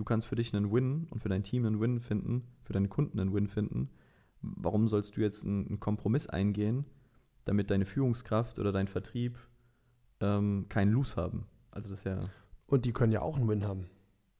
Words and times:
du 0.00 0.04
kannst 0.04 0.26
für 0.26 0.34
dich 0.34 0.54
einen 0.56 0.72
Win 0.72 1.06
und 1.10 1.20
für 1.20 1.28
dein 1.28 1.42
Team 1.42 1.66
einen 1.66 1.78
Win 1.78 2.00
finden, 2.00 2.42
für 2.62 2.72
deine 2.72 2.88
Kunden 2.88 3.20
einen 3.20 3.34
Win 3.34 3.48
finden. 3.48 3.90
Warum 4.40 4.88
sollst 4.88 5.14
du 5.18 5.20
jetzt 5.20 5.44
einen, 5.44 5.78
Kompromiss 5.78 6.26
eingehen, 6.26 6.86
damit 7.44 7.70
deine 7.70 7.84
Führungskraft 7.84 8.58
oder 8.58 8.72
dein 8.72 8.88
Vertrieb 8.88 9.38
ähm, 10.20 10.64
keinen 10.70 10.90
Lose 10.92 11.16
haben? 11.16 11.46
Also 11.70 11.90
das 11.90 11.98
ist 11.98 12.04
ja 12.04 12.30
Und 12.66 12.86
die 12.86 12.94
können 12.94 13.12
ja 13.12 13.20
auch 13.20 13.36
einen 13.36 13.46
Win 13.46 13.64
haben. 13.64 13.88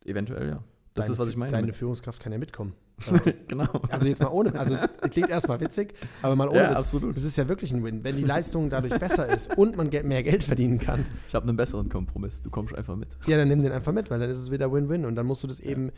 eventuell, 0.03 0.49
ja. 0.49 0.65
Das 0.95 1.04
Deine- 1.04 1.12
ist, 1.12 1.19
was 1.19 1.29
ich 1.29 1.37
meine. 1.37 1.53
Deine 1.53 1.74
Führungskraft 1.74 2.22
kann 2.22 2.33
ja 2.33 2.38
mitkommen. 2.38 2.72
genau. 3.48 3.67
Also 3.88 4.06
jetzt 4.06 4.21
mal 4.22 4.28
ohne, 4.28 4.58
also 4.58 4.76
klingt 5.10 5.30
erstmal 5.30 5.60
witzig, 5.60 5.94
aber 6.22 6.37
mal 6.37 6.48
ohne 6.48 6.58
Ja, 6.62 6.71
Witz. 6.71 6.76
absolut. 6.78 7.16
Das 7.16 7.24
ist 7.24 7.37
ja 7.37 7.48
wirklich 7.48 7.72
ein 7.72 7.83
Win. 7.84 8.04
Wenn 8.04 8.16
die 8.16 8.24
Leistung 8.24 8.69
dadurch 8.71 8.98
besser 8.98 9.26
ist 9.28 9.56
und 9.56 9.76
man 9.76 9.88
mehr 9.88 10.22
Geld 10.22 10.42
verdienen 10.44 10.78
kann, 10.78 11.06
Ich 11.28 11.34
habe 11.34 11.48
einen 11.48 11.56
besseren 11.56 11.88
Kompromiss. 11.88 12.42
Du 12.42 12.51
kommst 12.51 12.74
einfach 12.74 12.97
mit. 12.97 13.08
ja, 13.26 13.37
dann 13.37 13.48
nimm 13.48 13.62
den 13.62 13.72
einfach 13.72 13.92
mit, 13.92 14.10
weil 14.10 14.19
dann 14.21 14.28
ist 14.30 14.38
es 14.38 14.51
wieder 14.51 14.72
Win-Win. 14.72 15.04
Und 15.06 15.16
dann 15.16 15.26
musst 15.26 15.42
du 15.42 15.47
das 15.47 15.60
eben 15.60 15.90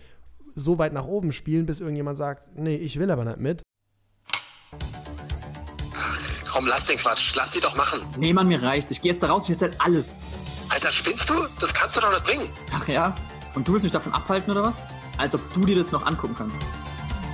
so 0.55 0.79
weit 0.79 0.93
nach 0.93 1.07
oben 1.07 1.33
spielen, 1.33 1.67
bis 1.67 1.81
irgendjemand 1.81 2.19
sagt, 2.19 2.57
nee, 2.59 2.77
ich 2.77 2.99
will 2.99 3.11
aber 3.11 3.25
nicht 3.25 3.39
mit. 3.39 3.63
Komm, 6.51 6.67
lass 6.67 6.87
den 6.87 6.99
Quatsch. 6.99 7.35
Lass 7.35 7.53
sie 7.53 7.61
doch 7.61 7.77
machen. 7.77 8.01
Nee, 8.19 8.33
Mann, 8.33 8.47
mir 8.49 8.63
reicht. 8.63 8.91
Ich 8.91 9.01
gehe 9.01 9.11
jetzt 9.13 9.23
da 9.23 9.29
raus, 9.29 9.45
ich 9.45 9.51
erzähl 9.53 9.71
alles. 9.79 10.21
Alter, 10.69 10.91
spinnst 10.91 11.29
du? 11.31 11.35
Das 11.61 11.73
kannst 11.73 11.97
du 11.97 12.01
doch 12.03 12.11
nicht 12.11 12.25
bringen. 12.25 12.49
Ach 12.75 12.87
ja? 12.89 13.15
Und 13.55 13.67
du 13.67 13.73
willst 13.73 13.85
mich 13.85 13.93
davon 13.93 14.13
abhalten 14.13 14.51
oder 14.53 14.63
was? 14.65 14.83
Als 15.19 15.35
ob 15.35 15.41
du 15.55 15.61
dir 15.61 15.77
das 15.77 15.93
noch 15.93 16.05
angucken 16.07 16.35
kannst. 16.37 16.63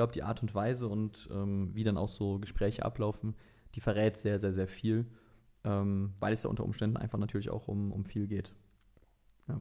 Glaube, 0.00 0.14
die 0.14 0.22
Art 0.22 0.40
und 0.40 0.54
Weise 0.54 0.88
und 0.88 1.28
ähm, 1.30 1.74
wie 1.74 1.84
dann 1.84 1.98
auch 1.98 2.08
so 2.08 2.38
Gespräche 2.38 2.86
ablaufen, 2.86 3.34
die 3.74 3.80
verrät 3.80 4.16
sehr, 4.16 4.38
sehr, 4.38 4.52
sehr 4.52 4.66
viel, 4.66 5.04
ähm, 5.62 6.14
weil 6.20 6.32
es 6.32 6.40
da 6.42 6.48
unter 6.48 6.64
Umständen 6.64 6.96
einfach 6.96 7.18
natürlich 7.18 7.50
auch 7.50 7.68
um, 7.68 7.92
um 7.92 8.06
viel 8.06 8.26
geht. 8.26 8.54
Ja. 9.46 9.60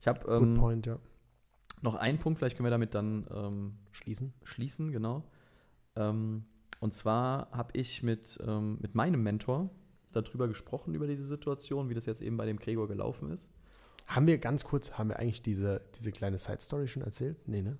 Ich 0.00 0.06
habe 0.06 0.32
ähm, 0.32 0.54
point, 0.54 0.86
ja. 0.86 1.00
noch 1.82 1.96
einen 1.96 2.18
Punkt, 2.18 2.38
vielleicht 2.38 2.56
können 2.56 2.66
wir 2.66 2.70
damit 2.70 2.94
dann 2.94 3.26
ähm, 3.34 3.74
Schließen. 3.90 4.32
schließen, 4.44 4.92
genau. 4.92 5.24
Ähm, 5.96 6.44
und 6.78 6.94
zwar 6.94 7.50
habe 7.50 7.70
ich 7.72 8.04
mit, 8.04 8.38
ähm, 8.46 8.78
mit 8.80 8.94
meinem 8.94 9.24
Mentor 9.24 9.70
darüber 10.12 10.46
gesprochen, 10.46 10.94
über 10.94 11.08
diese 11.08 11.24
Situation, 11.24 11.88
wie 11.88 11.94
das 11.94 12.06
jetzt 12.06 12.22
eben 12.22 12.36
bei 12.36 12.46
dem 12.46 12.60
Gregor 12.60 12.86
gelaufen 12.86 13.32
ist. 13.32 13.48
Haben 14.06 14.28
wir 14.28 14.38
ganz 14.38 14.62
kurz, 14.62 14.92
haben 14.92 15.08
wir 15.08 15.18
eigentlich 15.18 15.42
diese, 15.42 15.80
diese 15.96 16.12
kleine 16.12 16.38
Side-Story 16.38 16.86
schon 16.86 17.02
erzählt? 17.02 17.48
Nee, 17.48 17.62
ne? 17.62 17.76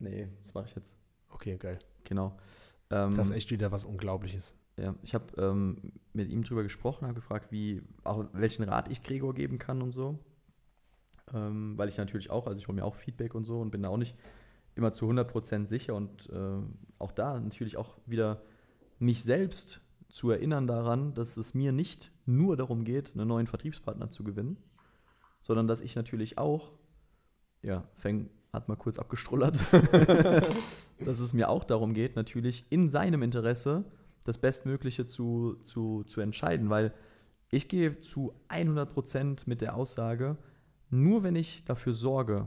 Nee, 0.00 0.28
das 0.42 0.54
mache 0.54 0.66
ich 0.66 0.74
jetzt. 0.74 0.96
Okay, 1.28 1.56
geil. 1.56 1.78
Genau. 2.04 2.36
Ähm, 2.90 3.14
Das 3.14 3.28
ist 3.28 3.34
echt 3.34 3.50
wieder 3.50 3.70
was 3.70 3.84
Unglaubliches. 3.84 4.52
Ja, 4.76 4.94
ich 5.02 5.14
habe 5.14 5.26
ähm, 5.36 5.92
mit 6.12 6.30
ihm 6.30 6.42
drüber 6.42 6.62
gesprochen, 6.62 7.04
habe 7.06 7.14
gefragt, 7.14 7.52
wie, 7.52 7.82
auch 8.02 8.24
welchen 8.32 8.64
Rat 8.64 8.90
ich 8.90 9.02
Gregor 9.02 9.34
geben 9.34 9.58
kann 9.58 9.82
und 9.82 9.92
so. 9.92 10.18
Ähm, 11.34 11.76
weil 11.76 11.88
ich 11.88 11.98
natürlich 11.98 12.30
auch, 12.30 12.46
also 12.46 12.58
ich 12.58 12.66
hole 12.66 12.76
mir 12.76 12.84
auch 12.84 12.96
Feedback 12.96 13.34
und 13.34 13.44
so 13.44 13.60
und 13.60 13.70
bin 13.70 13.82
da 13.82 13.90
auch 13.90 13.98
nicht 13.98 14.16
immer 14.74 14.92
zu 14.92 15.08
100% 15.08 15.66
sicher 15.66 15.94
und 15.94 16.30
äh, 16.30 16.62
auch 16.98 17.12
da 17.12 17.38
natürlich 17.38 17.76
auch 17.76 17.98
wieder 18.06 18.42
mich 18.98 19.22
selbst 19.22 19.82
zu 20.08 20.30
erinnern 20.30 20.66
daran, 20.66 21.14
dass 21.14 21.36
es 21.36 21.54
mir 21.54 21.72
nicht 21.72 22.10
nur 22.26 22.56
darum 22.56 22.84
geht, 22.84 23.12
einen 23.14 23.28
neuen 23.28 23.46
Vertriebspartner 23.46 24.10
zu 24.10 24.24
gewinnen, 24.24 24.56
sondern 25.40 25.66
dass 25.66 25.80
ich 25.80 25.94
natürlich 25.94 26.38
auch, 26.38 26.72
ja, 27.62 27.88
Feng 27.94 28.30
hat 28.52 28.68
mal 28.68 28.76
kurz 28.76 28.98
abgestrullert, 28.98 29.60
dass 31.04 31.20
es 31.20 31.32
mir 31.32 31.48
auch 31.48 31.64
darum 31.64 31.94
geht, 31.94 32.16
natürlich 32.16 32.66
in 32.70 32.88
seinem 32.88 33.22
Interesse 33.22 33.84
das 34.24 34.38
Bestmögliche 34.38 35.06
zu, 35.06 35.56
zu, 35.62 36.04
zu 36.04 36.20
entscheiden, 36.20 36.70
weil 36.70 36.92
ich 37.50 37.68
gehe 37.68 38.00
zu 38.00 38.34
100% 38.48 39.42
mit 39.46 39.60
der 39.60 39.76
Aussage, 39.76 40.36
nur 40.90 41.22
wenn 41.22 41.36
ich 41.36 41.64
dafür 41.64 41.92
sorge, 41.92 42.46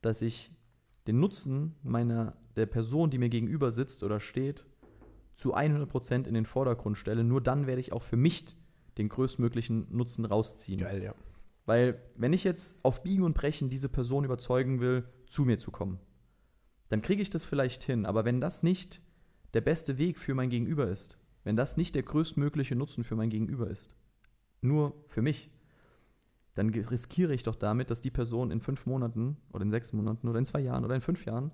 dass 0.00 0.22
ich 0.22 0.52
den 1.06 1.20
Nutzen 1.20 1.74
meiner, 1.82 2.36
der 2.56 2.66
Person, 2.66 3.10
die 3.10 3.18
mir 3.18 3.28
gegenüber 3.28 3.70
sitzt 3.70 4.02
oder 4.02 4.20
steht, 4.20 4.66
zu 5.34 5.56
100% 5.56 6.26
in 6.26 6.34
den 6.34 6.46
Vordergrund 6.46 6.98
stelle, 6.98 7.24
nur 7.24 7.40
dann 7.40 7.66
werde 7.66 7.80
ich 7.80 7.92
auch 7.92 8.02
für 8.02 8.16
mich 8.16 8.56
den 8.98 9.08
größtmöglichen 9.08 9.86
Nutzen 9.90 10.24
rausziehen. 10.24 10.80
Geil, 10.80 11.02
ja. 11.02 11.14
Weil 11.64 12.02
wenn 12.16 12.32
ich 12.32 12.44
jetzt 12.44 12.84
auf 12.84 13.02
Biegen 13.02 13.24
und 13.24 13.34
Brechen 13.34 13.70
diese 13.70 13.88
Person 13.88 14.24
überzeugen 14.24 14.80
will, 14.80 15.04
zu 15.26 15.44
mir 15.44 15.58
zu 15.58 15.70
kommen, 15.70 16.00
dann 16.88 17.02
kriege 17.02 17.22
ich 17.22 17.30
das 17.30 17.44
vielleicht 17.44 17.84
hin. 17.84 18.04
Aber 18.04 18.24
wenn 18.24 18.40
das 18.40 18.62
nicht 18.62 19.00
der 19.54 19.60
beste 19.60 19.98
Weg 19.98 20.18
für 20.18 20.34
mein 20.34 20.50
Gegenüber 20.50 20.88
ist, 20.88 21.18
wenn 21.44 21.56
das 21.56 21.76
nicht 21.76 21.94
der 21.94 22.02
größtmögliche 22.02 22.76
Nutzen 22.76 23.04
für 23.04 23.16
mein 23.16 23.30
Gegenüber 23.30 23.68
ist, 23.68 23.94
nur 24.60 24.94
für 25.08 25.22
mich, 25.22 25.50
dann 26.54 26.68
riskiere 26.70 27.34
ich 27.34 27.42
doch 27.42 27.56
damit, 27.56 27.90
dass 27.90 28.00
die 28.00 28.10
Person 28.10 28.50
in 28.50 28.60
fünf 28.60 28.86
Monaten 28.86 29.38
oder 29.52 29.62
in 29.62 29.70
sechs 29.70 29.92
Monaten 29.92 30.28
oder 30.28 30.38
in 30.38 30.44
zwei 30.44 30.60
Jahren 30.60 30.84
oder 30.84 30.94
in 30.94 31.00
fünf 31.00 31.24
Jahren 31.24 31.50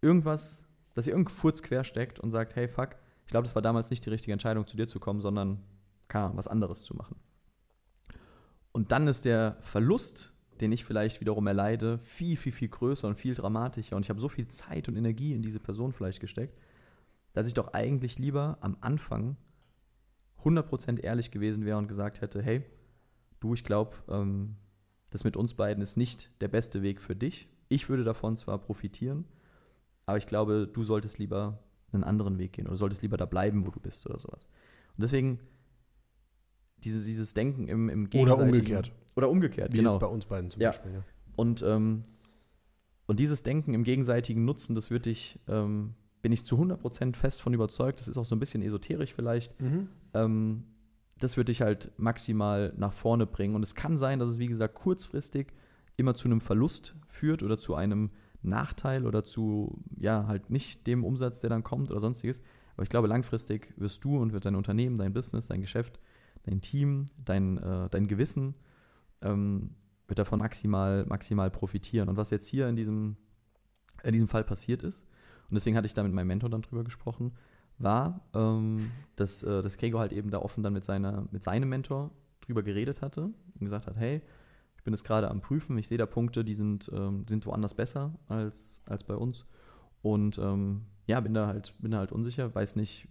irgendwas, 0.00 0.64
dass 0.94 1.06
ihr 1.06 1.12
irgendein 1.12 1.34
Furz 1.34 1.62
quersteckt 1.62 2.18
und 2.18 2.30
sagt, 2.30 2.56
hey 2.56 2.68
fuck, 2.68 2.96
ich 3.24 3.30
glaube, 3.30 3.44
das 3.44 3.54
war 3.54 3.62
damals 3.62 3.90
nicht 3.90 4.04
die 4.04 4.10
richtige 4.10 4.32
Entscheidung, 4.32 4.66
zu 4.66 4.76
dir 4.76 4.88
zu 4.88 4.98
kommen, 4.98 5.20
sondern 5.20 5.62
keine 6.08 6.36
was 6.36 6.48
anderes 6.48 6.82
zu 6.82 6.94
machen. 6.94 7.16
Und 8.72 8.92
dann 8.92 9.08
ist 9.08 9.24
der 9.24 9.56
Verlust, 9.60 10.32
den 10.60 10.72
ich 10.72 10.84
vielleicht 10.84 11.20
wiederum 11.20 11.46
erleide, 11.46 11.98
viel, 11.98 12.36
viel, 12.36 12.52
viel 12.52 12.68
größer 12.68 13.08
und 13.08 13.16
viel 13.16 13.34
dramatischer. 13.34 13.96
Und 13.96 14.04
ich 14.04 14.10
habe 14.10 14.20
so 14.20 14.28
viel 14.28 14.48
Zeit 14.48 14.88
und 14.88 14.96
Energie 14.96 15.34
in 15.34 15.42
diese 15.42 15.60
Person 15.60 15.92
vielleicht 15.92 16.20
gesteckt, 16.20 16.58
dass 17.32 17.46
ich 17.46 17.54
doch 17.54 17.72
eigentlich 17.72 18.18
lieber 18.18 18.58
am 18.60 18.76
Anfang 18.80 19.36
100% 20.44 21.00
ehrlich 21.00 21.30
gewesen 21.30 21.64
wäre 21.64 21.78
und 21.78 21.88
gesagt 21.88 22.20
hätte, 22.20 22.42
hey, 22.42 22.64
du, 23.40 23.54
ich 23.54 23.64
glaube, 23.64 23.96
ähm, 24.08 24.56
das 25.10 25.24
mit 25.24 25.36
uns 25.36 25.54
beiden 25.54 25.82
ist 25.82 25.96
nicht 25.96 26.30
der 26.40 26.48
beste 26.48 26.82
Weg 26.82 27.00
für 27.00 27.16
dich. 27.16 27.48
Ich 27.68 27.88
würde 27.88 28.04
davon 28.04 28.36
zwar 28.36 28.58
profitieren, 28.58 29.24
aber 30.06 30.18
ich 30.18 30.26
glaube, 30.26 30.68
du 30.72 30.82
solltest 30.82 31.18
lieber 31.18 31.62
einen 31.92 32.04
anderen 32.04 32.38
Weg 32.38 32.52
gehen 32.52 32.66
oder 32.66 32.76
solltest 32.76 33.02
lieber 33.02 33.16
da 33.16 33.26
bleiben, 33.26 33.66
wo 33.66 33.70
du 33.70 33.80
bist 33.80 34.06
oder 34.06 34.18
sowas. 34.18 34.48
Und 34.96 35.02
deswegen 35.02 35.38
diese, 36.84 37.00
dieses 37.02 37.34
Denken 37.34 37.68
im, 37.68 37.88
im 37.88 38.02
Oder 38.02 38.08
gegenseitigen- 38.10 38.48
umgekehrt. 38.48 38.92
Oder 39.16 39.30
umgekehrt, 39.30 39.72
Wie 39.72 39.78
genau. 39.78 39.90
jetzt 39.92 40.00
bei 40.00 40.06
uns 40.06 40.26
beiden 40.26 40.50
zum 40.50 40.62
Ja. 40.62 40.68
Beispiel. 40.70 40.92
Ja. 40.92 41.02
Und, 41.36 41.62
ähm, 41.62 42.04
und 43.06 43.20
dieses 43.20 43.42
Denken 43.42 43.74
im 43.74 43.84
gegenseitigen 43.84 44.44
Nutzen, 44.44 44.74
das 44.74 44.90
würde 44.90 45.10
ich, 45.10 45.38
ähm, 45.48 45.94
bin 46.22 46.32
ich 46.32 46.44
zu 46.44 46.56
100% 46.58 47.16
fest 47.16 47.40
von 47.42 47.54
überzeugt, 47.54 48.00
das 48.00 48.08
ist 48.08 48.18
auch 48.18 48.24
so 48.24 48.34
ein 48.36 48.38
bisschen 48.40 48.62
esoterisch 48.62 49.14
vielleicht, 49.14 49.60
Mhm. 49.60 49.88
ähm, 50.14 50.64
das 51.18 51.36
würde 51.36 51.50
ich 51.50 51.62
halt 51.62 51.90
maximal 51.96 52.72
nach 52.76 52.92
vorne 52.92 53.26
bringen. 53.26 53.54
Und 53.56 53.62
es 53.64 53.74
kann 53.74 53.96
sein, 53.96 54.18
dass 54.20 54.28
es, 54.30 54.38
wie 54.38 54.46
gesagt, 54.46 54.74
kurzfristig 54.76 55.48
immer 55.96 56.14
zu 56.14 56.28
einem 56.28 56.40
Verlust 56.40 56.94
führt 57.08 57.42
oder 57.42 57.58
zu 57.58 57.74
einem 57.74 58.10
Nachteil 58.42 59.04
oder 59.04 59.24
zu, 59.24 59.82
ja, 59.98 60.28
halt 60.28 60.48
nicht 60.50 60.86
dem 60.86 61.02
Umsatz, 61.04 61.40
der 61.40 61.50
dann 61.50 61.64
kommt 61.64 61.90
oder 61.90 61.98
sonstiges. 61.98 62.40
Aber 62.76 62.84
ich 62.84 62.88
glaube, 62.88 63.08
langfristig 63.08 63.74
wirst 63.76 64.04
du 64.04 64.16
und 64.18 64.32
wird 64.32 64.44
dein 64.44 64.54
Unternehmen, 64.54 64.96
dein 64.96 65.12
Business, 65.12 65.48
dein 65.48 65.60
Geschäft, 65.60 65.98
dein 66.48 66.60
Team, 66.60 67.06
dein, 67.24 67.58
äh, 67.58 67.88
dein 67.90 68.06
Gewissen 68.06 68.54
ähm, 69.22 69.74
wird 70.06 70.18
davon 70.18 70.38
maximal, 70.38 71.04
maximal 71.06 71.50
profitieren. 71.50 72.08
Und 72.08 72.16
was 72.16 72.30
jetzt 72.30 72.46
hier 72.46 72.68
in 72.68 72.76
diesem, 72.76 73.16
in 74.02 74.12
diesem 74.12 74.28
Fall 74.28 74.44
passiert 74.44 74.82
ist, 74.82 75.04
und 75.50 75.54
deswegen 75.54 75.76
hatte 75.76 75.86
ich 75.86 75.94
da 75.94 76.02
mit 76.02 76.12
meinem 76.12 76.26
Mentor 76.26 76.50
dann 76.50 76.62
drüber 76.62 76.84
gesprochen, 76.84 77.32
war, 77.78 78.20
ähm, 78.34 78.90
dass, 79.16 79.42
äh, 79.42 79.62
dass 79.62 79.76
Gregor 79.78 80.00
halt 80.00 80.12
eben 80.12 80.30
da 80.30 80.38
offen 80.38 80.62
dann 80.62 80.72
mit, 80.72 80.84
seiner, 80.84 81.26
mit 81.30 81.42
seinem 81.42 81.68
Mentor 81.68 82.10
drüber 82.40 82.62
geredet 82.62 83.02
hatte 83.02 83.22
und 83.22 83.60
gesagt 83.60 83.86
hat, 83.86 83.96
hey, 83.96 84.22
ich 84.76 84.84
bin 84.84 84.92
jetzt 84.92 85.04
gerade 85.04 85.30
am 85.30 85.40
Prüfen, 85.40 85.76
ich 85.78 85.88
sehe 85.88 85.98
da 85.98 86.06
Punkte, 86.06 86.44
die 86.44 86.54
sind, 86.54 86.90
ähm, 86.94 87.26
sind 87.28 87.46
woanders 87.46 87.74
besser 87.74 88.14
als, 88.26 88.82
als 88.86 89.04
bei 89.04 89.14
uns. 89.14 89.46
Und 90.02 90.38
ähm, 90.38 90.86
ja, 91.06 91.20
bin 91.20 91.34
da 91.34 91.46
halt, 91.46 91.74
bin 91.78 91.90
da 91.90 91.98
halt 91.98 92.12
unsicher, 92.12 92.54
weiß 92.54 92.76
nicht, 92.76 93.06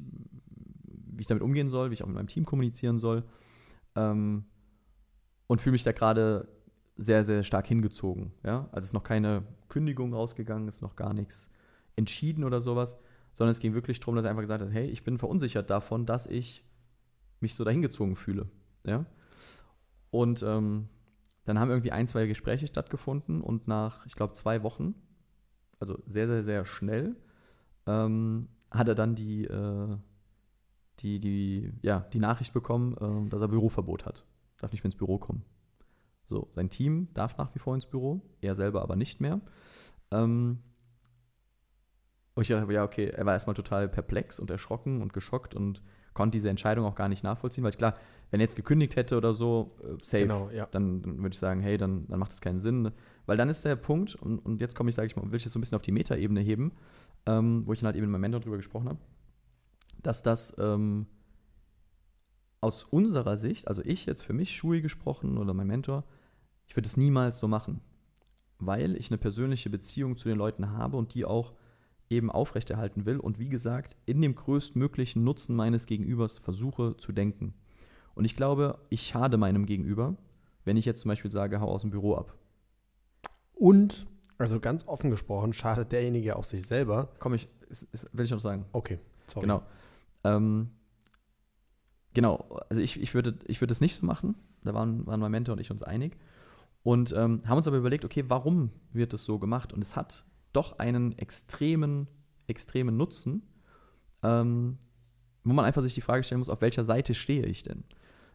wie 1.17 1.21
ich 1.21 1.27
damit 1.27 1.43
umgehen 1.43 1.69
soll, 1.69 1.89
wie 1.89 1.95
ich 1.95 2.03
auch 2.03 2.07
mit 2.07 2.15
meinem 2.15 2.27
Team 2.27 2.45
kommunizieren 2.45 2.97
soll. 2.97 3.23
Ähm, 3.95 4.45
und 5.47 5.61
fühle 5.61 5.73
mich 5.73 5.83
da 5.83 5.91
gerade 5.91 6.47
sehr, 6.97 7.23
sehr 7.23 7.43
stark 7.43 7.67
hingezogen. 7.67 8.33
Ja? 8.43 8.67
Also 8.71 8.79
es 8.79 8.85
ist 8.87 8.93
noch 8.93 9.03
keine 9.03 9.43
Kündigung 9.69 10.13
rausgegangen, 10.13 10.67
ist 10.67 10.81
noch 10.81 10.95
gar 10.95 11.13
nichts 11.13 11.49
entschieden 11.95 12.43
oder 12.43 12.61
sowas, 12.61 12.97
sondern 13.33 13.51
es 13.51 13.59
ging 13.59 13.73
wirklich 13.73 13.99
darum, 13.99 14.15
dass 14.15 14.25
er 14.25 14.31
einfach 14.31 14.43
gesagt 14.43 14.63
hat, 14.63 14.71
hey, 14.71 14.87
ich 14.87 15.03
bin 15.03 15.17
verunsichert 15.17 15.69
davon, 15.69 16.05
dass 16.05 16.27
ich 16.27 16.63
mich 17.39 17.55
so 17.55 17.63
dahingezogen 17.63 18.15
fühle. 18.15 18.49
Ja? 18.85 19.05
Und 20.09 20.43
ähm, 20.43 20.89
dann 21.45 21.59
haben 21.59 21.69
irgendwie 21.69 21.91
ein, 21.91 22.07
zwei 22.07 22.27
Gespräche 22.27 22.67
stattgefunden 22.67 23.41
und 23.41 23.67
nach, 23.67 24.05
ich 24.05 24.15
glaube, 24.15 24.33
zwei 24.33 24.63
Wochen, 24.63 24.95
also 25.79 25.97
sehr, 26.05 26.27
sehr, 26.27 26.43
sehr 26.43 26.65
schnell, 26.65 27.15
ähm, 27.85 28.47
hat 28.71 28.87
er 28.87 28.95
dann 28.95 29.15
die, 29.15 29.45
äh, 29.45 29.97
die, 30.99 31.19
die, 31.19 31.73
ja, 31.81 32.01
die 32.13 32.19
Nachricht 32.19 32.53
bekommen, 32.53 32.95
äh, 33.25 33.29
dass 33.29 33.41
er 33.41 33.47
Büroverbot 33.47 34.05
hat. 34.05 34.25
Darf 34.59 34.71
nicht 34.71 34.83
mehr 34.83 34.91
ins 34.91 34.97
Büro 34.97 35.17
kommen. 35.17 35.43
So, 36.25 36.49
sein 36.53 36.69
Team 36.69 37.07
darf 37.13 37.37
nach 37.37 37.53
wie 37.55 37.59
vor 37.59 37.75
ins 37.75 37.85
Büro, 37.85 38.21
er 38.41 38.55
selber 38.55 38.81
aber 38.81 38.95
nicht 38.95 39.21
mehr. 39.21 39.39
Ähm, 40.11 40.59
und 42.33 42.41
ich 42.41 42.49
dachte, 42.49 42.71
ja, 42.71 42.83
okay, 42.83 43.07
er 43.07 43.25
war 43.25 43.33
erstmal 43.33 43.55
total 43.55 43.87
perplex 43.87 44.39
und 44.39 44.49
erschrocken 44.51 45.01
und 45.01 45.13
geschockt 45.13 45.55
und 45.55 45.81
konnte 46.13 46.35
diese 46.35 46.49
Entscheidung 46.49 46.85
auch 46.85 46.95
gar 46.95 47.09
nicht 47.09 47.23
nachvollziehen, 47.23 47.63
weil 47.63 47.71
ich 47.71 47.77
klar, 47.77 47.95
wenn 48.29 48.39
er 48.39 48.43
jetzt 48.43 48.55
gekündigt 48.55 48.95
hätte 48.95 49.17
oder 49.17 49.33
so, 49.33 49.77
äh, 49.83 50.03
safe, 50.03 50.23
Genau, 50.23 50.49
ja. 50.49 50.67
dann, 50.71 51.01
dann 51.01 51.17
würde 51.17 51.33
ich 51.33 51.39
sagen, 51.39 51.61
hey, 51.61 51.77
dann, 51.77 52.07
dann 52.07 52.19
macht 52.19 52.31
das 52.31 52.41
keinen 52.41 52.59
Sinn. 52.59 52.91
Weil 53.25 53.37
dann 53.37 53.49
ist 53.49 53.63
der 53.63 53.75
Punkt, 53.75 54.15
und, 54.15 54.39
und 54.39 54.59
jetzt 54.59 54.75
komme 54.75 54.89
ich, 54.89 54.95
sage 54.95 55.05
ich 55.05 55.15
mal, 55.15 55.23
will 55.31 55.37
ich 55.37 55.43
das 55.43 55.53
so 55.53 55.59
ein 55.59 55.61
bisschen 55.61 55.75
auf 55.77 55.81
die 55.81 55.91
Metaebene 55.91 56.41
heben, 56.41 56.73
ähm, 57.25 57.63
wo 57.65 57.73
ich 57.73 57.79
dann 57.79 57.87
halt 57.87 57.95
eben 57.95 58.05
mit 58.05 58.11
meinem 58.11 58.21
Mentor 58.21 58.41
drüber 58.41 58.57
gesprochen 58.57 58.89
habe, 58.89 58.99
dass 60.03 60.23
das 60.23 60.55
ähm, 60.59 61.07
aus 62.61 62.83
unserer 62.83 63.37
Sicht, 63.37 63.67
also 63.67 63.81
ich 63.83 64.05
jetzt 64.05 64.23
für 64.23 64.33
mich, 64.33 64.55
Shui 64.55 64.81
gesprochen 64.81 65.37
oder 65.37 65.53
mein 65.53 65.67
Mentor, 65.67 66.03
ich 66.67 66.75
würde 66.75 66.87
es 66.87 66.97
niemals 66.97 67.39
so 67.39 67.47
machen, 67.47 67.81
weil 68.59 68.95
ich 68.95 69.09
eine 69.09 69.17
persönliche 69.17 69.69
Beziehung 69.69 70.17
zu 70.17 70.27
den 70.27 70.37
Leuten 70.37 70.71
habe 70.71 70.97
und 70.97 71.13
die 71.13 71.25
auch 71.25 71.53
eben 72.09 72.31
aufrechterhalten 72.31 73.05
will 73.05 73.19
und 73.19 73.39
wie 73.39 73.49
gesagt, 73.49 73.95
in 74.05 74.21
dem 74.21 74.35
größtmöglichen 74.35 75.23
Nutzen 75.23 75.55
meines 75.55 75.85
Gegenübers 75.85 76.39
versuche 76.39 76.95
zu 76.97 77.11
denken. 77.11 77.53
Und 78.15 78.25
ich 78.25 78.35
glaube, 78.35 78.79
ich 78.89 79.03
schade 79.03 79.37
meinem 79.37 79.65
Gegenüber, 79.65 80.15
wenn 80.63 80.77
ich 80.77 80.85
jetzt 80.85 81.01
zum 81.01 81.09
Beispiel 81.09 81.31
sage, 81.31 81.59
hau 81.59 81.69
aus 81.69 81.81
dem 81.81 81.91
Büro 81.91 82.15
ab. 82.15 82.33
Und, 83.53 84.07
also 84.37 84.59
ganz 84.59 84.87
offen 84.87 85.09
gesprochen, 85.09 85.53
schadet 85.53 85.91
derjenige 85.91 86.35
auch 86.35 86.43
sich 86.43 86.65
selber. 86.65 87.09
Komm 87.19 87.33
ich, 87.33 87.47
ist, 87.69 87.83
ist, 87.91 88.09
will 88.13 88.25
ich 88.25 88.31
noch 88.31 88.39
sagen. 88.39 88.65
Okay, 88.71 88.99
sorry. 89.27 89.45
Genau. 89.45 89.63
Ähm, 90.23 90.71
genau, 92.13 92.59
also 92.69 92.81
ich, 92.81 92.99
ich 93.01 93.13
würde 93.13 93.37
ich 93.45 93.61
würde 93.61 93.71
es 93.71 93.81
nicht 93.81 93.95
so 93.95 94.05
machen. 94.05 94.35
Da 94.63 94.73
waren, 94.73 95.05
waren 95.07 95.19
mein 95.19 95.31
Mentor 95.31 95.53
und 95.53 95.61
ich 95.61 95.71
uns 95.71 95.83
einig. 95.83 96.17
Und 96.83 97.13
ähm, 97.13 97.41
haben 97.45 97.57
uns 97.57 97.67
aber 97.67 97.77
überlegt, 97.77 98.05
okay, 98.05 98.23
warum 98.27 98.71
wird 98.93 99.13
es 99.13 99.25
so 99.25 99.39
gemacht? 99.39 99.73
Und 99.73 99.81
es 99.81 99.95
hat 99.95 100.25
doch 100.53 100.79
einen 100.79 101.17
extremen, 101.17 102.07
extremen 102.47 102.97
Nutzen, 102.97 103.43
ähm, 104.23 104.77
wo 105.43 105.53
man 105.53 105.65
einfach 105.65 105.81
sich 105.81 105.95
die 105.95 106.01
Frage 106.01 106.23
stellen 106.23 106.39
muss, 106.39 106.49
auf 106.49 106.61
welcher 106.61 106.83
Seite 106.83 107.13
stehe 107.13 107.45
ich 107.45 107.63
denn? 107.63 107.83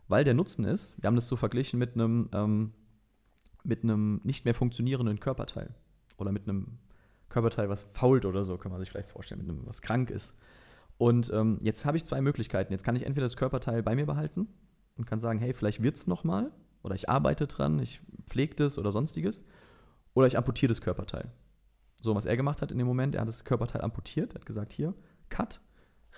Weil 0.08 0.24
der 0.24 0.34
Nutzen 0.34 0.64
ist, 0.64 1.02
wir 1.02 1.08
haben 1.08 1.14
das 1.14 1.28
so 1.28 1.36
verglichen 1.36 1.78
mit 1.78 1.94
einem, 1.94 2.28
ähm, 2.32 2.72
mit 3.64 3.84
einem 3.84 4.20
nicht 4.24 4.44
mehr 4.44 4.54
funktionierenden 4.54 5.20
Körperteil. 5.20 5.74
Oder 6.18 6.32
mit 6.32 6.48
einem 6.48 6.78
Körperteil, 7.28 7.68
was 7.68 7.86
fault 7.94 8.26
oder 8.26 8.44
so, 8.44 8.58
kann 8.58 8.70
man 8.70 8.80
sich 8.80 8.90
vielleicht 8.90 9.10
vorstellen, 9.10 9.40
mit 9.40 9.48
einem, 9.48 9.66
was 9.66 9.82
krank 9.82 10.10
ist. 10.10 10.34
Und 11.02 11.32
ähm, 11.34 11.58
jetzt 11.62 11.84
habe 11.84 11.96
ich 11.96 12.04
zwei 12.04 12.20
Möglichkeiten. 12.20 12.72
Jetzt 12.72 12.84
kann 12.84 12.94
ich 12.94 13.04
entweder 13.04 13.24
das 13.24 13.36
Körperteil 13.36 13.82
bei 13.82 13.96
mir 13.96 14.06
behalten 14.06 14.46
und 14.96 15.04
kann 15.04 15.18
sagen, 15.18 15.40
hey, 15.40 15.52
vielleicht 15.52 15.82
wird 15.82 15.96
es 15.96 16.06
nochmal. 16.06 16.52
Oder 16.84 16.94
ich 16.94 17.08
arbeite 17.08 17.48
dran, 17.48 17.80
ich 17.80 18.00
pflege 18.30 18.54
das 18.54 18.78
oder 18.78 18.92
sonstiges. 18.92 19.44
Oder 20.14 20.28
ich 20.28 20.38
amputiere 20.38 20.68
das 20.68 20.80
Körperteil. 20.80 21.32
So, 22.00 22.14
was 22.14 22.24
er 22.24 22.36
gemacht 22.36 22.62
hat 22.62 22.70
in 22.70 22.78
dem 22.78 22.86
Moment, 22.86 23.16
er 23.16 23.22
hat 23.22 23.26
das 23.26 23.42
Körperteil 23.42 23.80
amputiert, 23.80 24.32
er 24.32 24.34
hat 24.36 24.46
gesagt, 24.46 24.72
hier, 24.72 24.94
cut, 25.28 25.60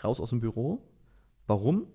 raus 0.04 0.20
aus 0.20 0.28
dem 0.28 0.40
Büro. 0.40 0.86
Warum? 1.46 1.86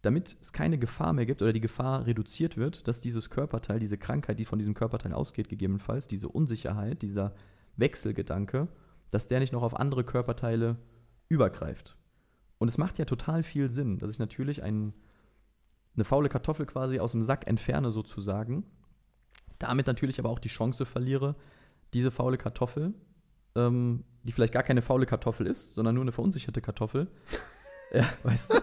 Damit 0.00 0.38
es 0.40 0.54
keine 0.54 0.78
Gefahr 0.78 1.12
mehr 1.12 1.26
gibt 1.26 1.42
oder 1.42 1.52
die 1.52 1.60
Gefahr 1.60 2.06
reduziert 2.06 2.56
wird, 2.56 2.88
dass 2.88 3.02
dieses 3.02 3.28
Körperteil, 3.28 3.80
diese 3.80 3.98
Krankheit, 3.98 4.38
die 4.38 4.46
von 4.46 4.58
diesem 4.58 4.72
Körperteil 4.72 5.12
ausgeht, 5.12 5.50
gegebenenfalls, 5.50 6.08
diese 6.08 6.30
Unsicherheit, 6.30 7.02
dieser 7.02 7.34
Wechselgedanke, 7.76 8.68
dass 9.10 9.28
der 9.28 9.40
nicht 9.40 9.52
noch 9.52 9.62
auf 9.62 9.78
andere 9.78 10.04
Körperteile 10.04 10.78
übergreift. 11.28 11.98
Und 12.60 12.68
es 12.68 12.76
macht 12.76 12.98
ja 12.98 13.06
total 13.06 13.42
viel 13.42 13.70
Sinn, 13.70 13.98
dass 13.98 14.12
ich 14.12 14.18
natürlich 14.18 14.62
ein, 14.62 14.92
eine 15.94 16.04
faule 16.04 16.28
Kartoffel 16.28 16.66
quasi 16.66 17.00
aus 17.00 17.12
dem 17.12 17.22
Sack 17.22 17.46
entferne, 17.46 17.90
sozusagen. 17.90 18.64
Damit 19.58 19.86
natürlich 19.86 20.18
aber 20.18 20.28
auch 20.28 20.38
die 20.38 20.48
Chance 20.48 20.84
verliere, 20.84 21.36
diese 21.94 22.10
faule 22.10 22.36
Kartoffel, 22.36 22.92
ähm, 23.56 24.04
die 24.24 24.32
vielleicht 24.32 24.52
gar 24.52 24.62
keine 24.62 24.82
faule 24.82 25.06
Kartoffel 25.06 25.46
ist, 25.46 25.72
sondern 25.72 25.94
nur 25.94 26.04
eine 26.04 26.12
verunsicherte 26.12 26.60
Kartoffel. 26.60 27.08
ja, 27.94 28.04
weißt 28.24 28.52
du? 28.52 28.58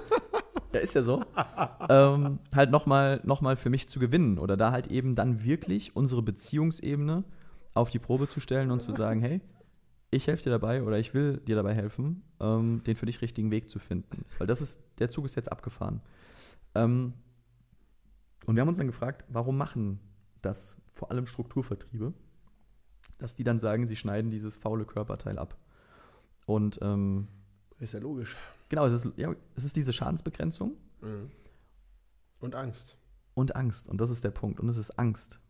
Ja, 0.73 0.79
ist 0.79 0.93
ja 0.93 1.01
so. 1.01 1.23
ähm, 1.89 2.37
halt 2.53 2.69
nochmal 2.69 3.19
noch 3.23 3.41
mal 3.41 3.55
für 3.55 3.71
mich 3.71 3.89
zu 3.89 3.99
gewinnen 3.99 4.37
oder 4.37 4.57
da 4.57 4.71
halt 4.71 4.87
eben 4.87 5.15
dann 5.15 5.43
wirklich 5.43 5.95
unsere 5.95 6.21
Beziehungsebene 6.21 7.23
auf 7.73 7.89
die 7.89 7.99
Probe 7.99 8.29
zu 8.29 8.41
stellen 8.41 8.69
und 8.69 8.81
zu 8.81 8.93
sagen, 8.93 9.21
hey, 9.21 9.41
ich 10.09 10.27
helfe 10.27 10.43
dir 10.43 10.49
dabei 10.51 10.83
oder 10.83 10.97
ich 10.99 11.13
will 11.13 11.37
dir 11.37 11.55
dabei 11.55 11.73
helfen, 11.73 12.23
ähm, 12.39 12.81
den 12.85 12.95
für 12.95 13.05
dich 13.05 13.21
richtigen 13.21 13.51
Weg 13.51 13.69
zu 13.69 13.79
finden. 13.79 14.25
Weil 14.37 14.47
das 14.47 14.61
ist, 14.61 14.81
der 14.99 15.09
Zug 15.09 15.25
ist 15.25 15.35
jetzt 15.35 15.51
abgefahren. 15.51 16.01
Ähm, 16.75 17.13
und 18.45 18.55
wir 18.55 18.61
haben 18.61 18.69
uns 18.69 18.77
dann 18.77 18.87
gefragt, 18.87 19.25
warum 19.27 19.57
machen 19.57 19.99
das 20.41 20.77
vor 20.93 21.11
allem 21.11 21.27
Strukturvertriebe, 21.27 22.13
dass 23.17 23.35
die 23.35 23.43
dann 23.43 23.59
sagen, 23.59 23.85
sie 23.85 23.95
schneiden 23.95 24.31
dieses 24.31 24.55
faule 24.55 24.85
Körperteil 24.85 25.37
ab. 25.37 25.57
Und 26.45 26.79
ähm, 26.81 27.27
Ist 27.79 27.93
ja 27.93 27.99
logisch. 27.99 28.35
genau, 28.69 28.85
es 28.85 28.93
ist, 29.05 29.17
ja, 29.17 29.35
es 29.55 29.63
ist 29.65 29.75
diese 29.75 29.91
Schadensbegrenzung 29.91 30.77
Und 32.39 32.55
Angst. 32.55 32.97
und 33.33 33.55
Angst. 33.55 33.89
Und 33.89 33.99
das 33.99 34.09
ist 34.09 34.23
der 34.23 34.31
Punkt. 34.31 34.59
Und 34.61 34.69
es 34.69 34.77
ist 34.77 34.91
Angst. 34.97 35.41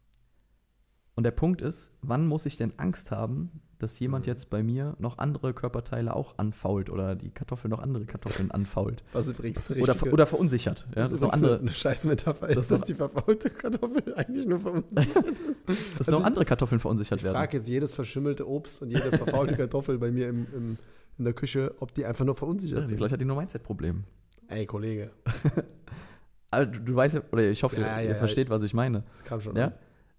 Und 1.18 1.24
der 1.24 1.32
Punkt 1.32 1.62
ist, 1.62 1.92
wann 2.02 2.26
muss 2.28 2.46
ich 2.46 2.56
denn 2.58 2.74
Angst 2.78 3.10
haben, 3.12 3.60
dass 3.80 3.98
jemand 4.00 4.26
Mhm. 4.26 4.32
jetzt 4.32 4.50
bei 4.52 4.62
mir 4.64 4.96
noch 5.00 5.18
andere 5.18 5.54
Körperteile 5.54 6.16
auch 6.16 6.38
anfault 6.38 6.90
oder 6.92 7.16
die 7.16 7.32
Kartoffel 7.32 7.70
noch 7.70 7.80
andere 7.80 8.06
Kartoffeln 8.06 8.52
anfault? 8.52 9.04
Was 9.14 9.28
übrigens 9.28 9.70
eine 9.70 9.82
Oder, 9.82 9.94
ver- 9.96 10.14
oder 10.14 10.26
verunsichert. 10.28 10.88
Ja, 10.96 11.02
dass 11.02 11.12
noch 11.12 11.18
übrigens 11.18 11.34
andere, 11.34 11.60
eine 11.60 11.74
Scheißmetapher 11.74 12.48
das 12.48 12.56
ist, 12.58 12.62
ist 12.64 12.72
dass 12.72 12.82
die 12.84 12.94
verfaulte 12.94 13.50
Kartoffel 13.50 14.14
eigentlich 14.16 14.46
nur 14.48 14.60
verunsichert 14.60 15.26
ist. 15.50 15.68
dass 15.70 15.78
Also 15.98 16.12
noch 16.12 16.20
ich- 16.22 16.26
andere 16.28 16.46
Kartoffeln 16.46 16.80
verunsichert 16.80 17.18
Ich 17.20 17.24
werden. 17.24 17.36
frage 17.36 17.58
jetzt 17.58 17.68
jedes 17.68 17.94
verschimmelte 17.94 18.48
Obst 18.48 18.82
und 18.82 18.90
jede 18.92 19.12
verfaulte 19.18 19.56
Kartoffel 19.58 19.98
bei 19.98 20.12
mir 20.12 20.30
im, 20.30 20.46
im, 20.56 20.78
in 21.18 21.24
der 21.26 21.34
Küche, 21.34 21.74
ob 21.80 21.94
die 21.96 22.06
einfach 22.06 22.26
nur 22.26 22.36
verunsichert 22.36 22.80
Ja, 22.82 22.86
sind. 22.88 22.96
vielleicht 22.98 23.14
hat 23.14 23.22
die 23.22 23.26
nur 23.26 23.38
Mindset-Problem. 23.38 24.04
Ey, 24.50 24.66
Kollege, 24.68 25.10
Also, 26.52 26.72
du, 26.72 26.80
du 26.80 26.96
weißt 26.96 27.16
ja, 27.16 27.22
oder 27.32 27.44
ich 27.50 27.62
hoffe, 27.64 27.76
Ja, 27.82 27.98
ihr 28.00 28.04
ja, 28.06 28.10
ja. 28.12 28.16
versteht, 28.16 28.50
was 28.50 28.64
ich 28.64 28.74
meine. 28.74 29.04
das 29.14 29.24
kam 29.26 29.42
schon. 29.42 29.56
Ja? 29.56 29.66
an. 29.66 29.74